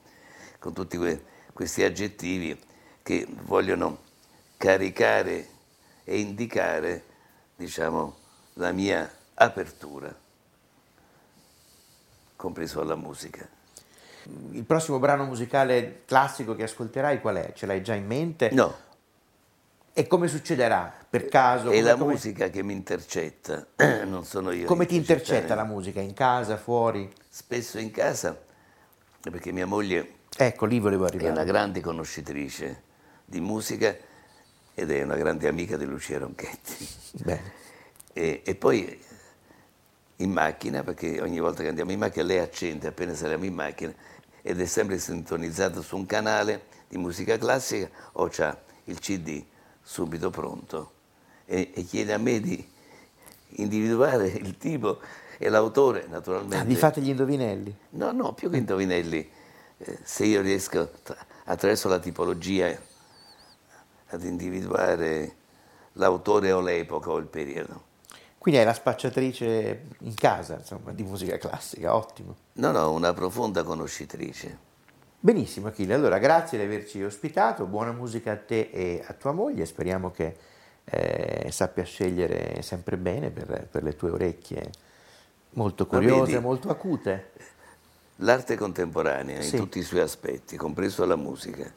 con 0.59 0.73
tutti 0.73 0.97
que- 0.97 1.23
questi 1.53 1.83
aggettivi 1.83 2.59
che 3.01 3.27
vogliono 3.43 3.99
caricare 4.57 5.47
e 6.03 6.19
indicare 6.19 7.03
diciamo, 7.55 8.15
la 8.53 8.71
mia 8.71 9.09
apertura, 9.35 10.13
compreso 12.35 12.81
alla 12.81 12.95
musica. 12.95 13.47
Il 14.51 14.63
prossimo 14.63 14.97
brano 14.97 15.25
musicale 15.25 16.01
classico 16.05 16.55
che 16.55 16.63
ascolterai 16.63 17.21
qual 17.21 17.35
è? 17.35 17.53
Ce 17.53 17.65
l'hai 17.65 17.83
già 17.83 17.93
in 17.93 18.07
mente? 18.07 18.49
No. 18.51 18.75
E 19.97 20.07
come 20.07 20.27
succederà? 20.27 20.93
Per 21.09 21.29
caso? 21.29 21.69
È 21.69 21.79
la 21.79 21.95
come... 21.95 22.11
musica 22.11 22.49
che 22.49 22.61
mi 22.61 22.73
intercetta, 22.73 23.65
non 24.03 24.25
sono 24.25 24.51
io. 24.51 24.65
Come 24.65 24.85
ti 24.85 24.97
intercetta 24.97 25.55
la 25.55 25.63
musica? 25.63 26.01
In 26.01 26.13
casa, 26.13 26.57
fuori? 26.57 27.09
Spesso 27.29 27.79
in 27.79 27.91
casa, 27.91 28.37
perché 29.21 29.53
mia 29.53 29.65
moglie 29.65 30.15
ecco, 30.35 30.65
lì 30.65 30.79
volevo 30.79 31.05
arrivare. 31.05 31.29
è 31.29 31.31
una 31.31 31.45
grande 31.45 31.79
conoscitrice 31.79 32.81
di 33.23 33.39
musica 33.39 33.95
ed 34.73 34.91
è 34.91 35.01
una 35.01 35.15
grande 35.15 35.47
amica 35.47 35.77
di 35.77 35.85
Lucia 35.85 36.17
Ronchetti. 36.17 36.89
E, 38.11 38.41
e, 38.43 38.55
poi 38.55 39.01
in 40.17 40.29
macchina, 40.29 40.83
perché 40.83 41.21
ogni 41.21 41.39
volta 41.39 41.61
che 41.61 41.69
andiamo 41.69 41.93
in 41.93 41.99
macchina 41.99 42.25
lei 42.25 42.39
accende 42.39 42.87
appena 42.87 43.13
saliamo 43.13 43.45
in 43.45 43.53
macchina 43.53 43.93
ed 44.41 44.59
è 44.59 44.65
sempre 44.65 44.99
sintonizzata 44.99 45.79
su 45.79 45.95
un 45.95 46.05
canale 46.05 46.65
di 46.89 46.97
musica 46.97 47.37
classica 47.37 47.89
o 48.11 48.27
c'ha 48.29 48.61
il 48.83 48.99
CD 48.99 49.53
subito 49.85 50.31
pronto 50.31 50.91
e, 51.45 51.71
e 51.73 51.83
chiede 51.83 52.11
a 52.11 52.17
me 52.17 52.39
di 52.39 52.67
individuare 53.57 54.27
il 54.27 54.57
tipo 54.57 54.99
e 55.37 55.47
l'autore 55.49 56.07
naturalmente. 56.09 56.57
Ah, 56.57 56.63
vi 56.63 56.75
fate 56.75 57.01
gli 57.01 57.09
indovinelli? 57.09 57.73
No, 57.91 58.11
no, 58.11 58.33
più 58.33 58.49
che 58.49 58.57
indovinelli, 58.57 59.29
eh, 59.77 59.99
se 60.03 60.25
io 60.25 60.41
riesco 60.41 60.89
attraverso 61.45 61.87
la 61.87 61.99
tipologia 61.99 62.75
ad 64.07 64.23
individuare 64.23 65.35
l'autore 65.93 66.51
o 66.51 66.61
l'epoca 66.61 67.11
o 67.11 67.17
il 67.17 67.27
periodo. 67.27 67.93
Quindi 68.37 68.59
hai 68.59 68.65
la 68.65 68.73
spacciatrice 68.73 69.85
in 69.99 70.13
casa, 70.15 70.57
insomma, 70.57 70.91
di 70.91 71.03
musica 71.03 71.37
classica, 71.37 71.95
ottimo. 71.95 72.35
No, 72.53 72.71
no, 72.71 72.91
una 72.91 73.13
profonda 73.13 73.63
conoscitrice. 73.63 74.73
Benissimo 75.25 75.69
Achille, 75.69 75.95
allora 75.95 76.19
grazie 76.19 76.59
di 76.59 76.65
averci 76.65 77.03
ospitato, 77.03 77.65
buona 77.65 77.91
musica 77.91 78.33
a 78.33 78.37
te 78.37 78.69
e 78.71 79.03
a 79.03 79.13
tua 79.13 79.31
moglie, 79.31 79.65
speriamo 79.65 80.11
che 80.11 80.37
eh, 80.83 81.47
sappia 81.51 81.83
scegliere 81.83 82.61
sempre 82.61 82.95
bene 82.95 83.31
per, 83.31 83.65
per 83.65 83.81
le 83.81 83.95
tue 83.95 84.11
orecchie. 84.11 84.69
Molto 85.53 85.87
curiose, 85.87 86.33
vedi, 86.33 86.43
molto 86.43 86.69
acute. 86.69 87.31
L'arte 88.17 88.55
contemporanea 88.55 89.41
sì. 89.41 89.55
in 89.55 89.61
tutti 89.63 89.79
i 89.79 89.81
suoi 89.81 90.01
aspetti, 90.01 90.57
compreso 90.57 91.03
la 91.05 91.15
musica, 91.15 91.73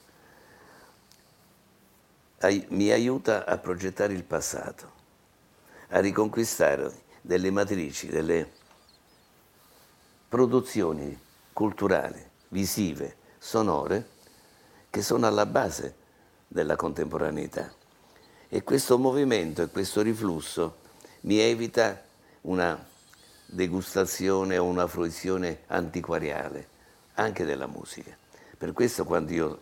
mi 2.69 2.91
aiuta 2.91 3.47
a 3.47 3.57
progettare 3.57 4.13
il 4.13 4.25
passato, 4.25 4.93
a 5.89 6.01
riconquistare 6.01 6.93
delle 7.23 7.51
matrici, 7.51 8.09
delle 8.09 8.47
produzioni 10.29 11.19
culturali, 11.55 12.23
visive, 12.49 13.17
sonore, 13.49 14.07
che 14.91 15.01
sono 15.01 15.27
alla 15.27 15.47
base 15.47 15.95
della 16.47 16.77
contemporaneità. 16.77 17.73
E 18.47 18.63
questo 18.63 18.99
movimento 18.99 19.63
e 19.63 19.69
questo 19.69 20.03
riflusso 20.03 20.81
mi 21.23 21.39
evita 21.39 22.05
una 22.43 22.87
degustazione 23.47 24.59
o 24.59 24.65
una 24.65 24.87
fruizione 24.87 25.61
antiquariale 25.69 26.69
anche 27.15 27.47
della 27.47 27.67
musica. 27.67 28.15
Per 28.59 28.75
questo 28.75 29.07
quando 29.07 29.33
io 29.33 29.61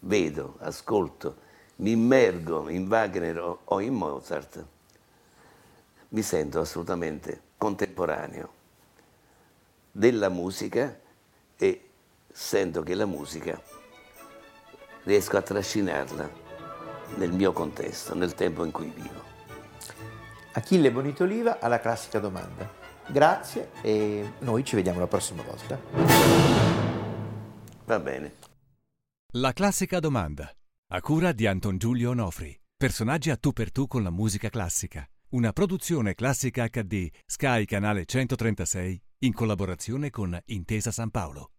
vedo, 0.00 0.56
ascolto, 0.60 1.36
mi 1.76 1.90
immergo 1.90 2.70
in 2.70 2.86
Wagner 2.86 3.58
o 3.62 3.80
in 3.80 3.92
Mozart, 3.92 4.64
mi 6.08 6.22
sento 6.22 6.60
assolutamente 6.60 7.42
contemporaneo 7.58 8.52
della 9.92 10.30
musica 10.30 10.98
e 11.58 11.87
sento 12.38 12.84
che 12.84 12.94
la 12.94 13.04
musica 13.04 13.60
riesco 15.02 15.36
a 15.36 15.42
trascinarla 15.42 16.30
nel 17.16 17.32
mio 17.32 17.52
contesto, 17.52 18.14
nel 18.14 18.34
tempo 18.34 18.64
in 18.64 18.70
cui 18.70 18.92
vivo. 18.94 19.24
Achille 20.52 20.92
Bonitoliva 20.92 21.58
alla 21.58 21.80
classica 21.80 22.20
domanda. 22.20 22.70
Grazie 23.08 23.70
e 23.82 24.34
noi 24.40 24.64
ci 24.64 24.76
vediamo 24.76 25.00
la 25.00 25.08
prossima 25.08 25.42
volta. 25.42 25.80
Va 27.84 27.98
bene. 27.98 28.34
La 29.32 29.52
classica 29.52 29.98
domanda 29.98 30.48
a 30.90 31.00
cura 31.00 31.32
di 31.32 31.44
Anton 31.44 31.76
Giulio 31.76 32.10
Onofri. 32.10 32.56
Personaggi 32.76 33.30
a 33.30 33.36
tu 33.36 33.52
per 33.52 33.72
tu 33.72 33.88
con 33.88 34.04
la 34.04 34.10
musica 34.10 34.48
classica. 34.48 35.04
Una 35.30 35.52
produzione 35.52 36.14
classica 36.14 36.68
HD, 36.68 37.08
Sky 37.26 37.64
Canale 37.64 38.04
136, 38.06 39.02
in 39.24 39.32
collaborazione 39.32 40.10
con 40.10 40.38
Intesa 40.46 40.92
San 40.92 41.10
Paolo. 41.10 41.50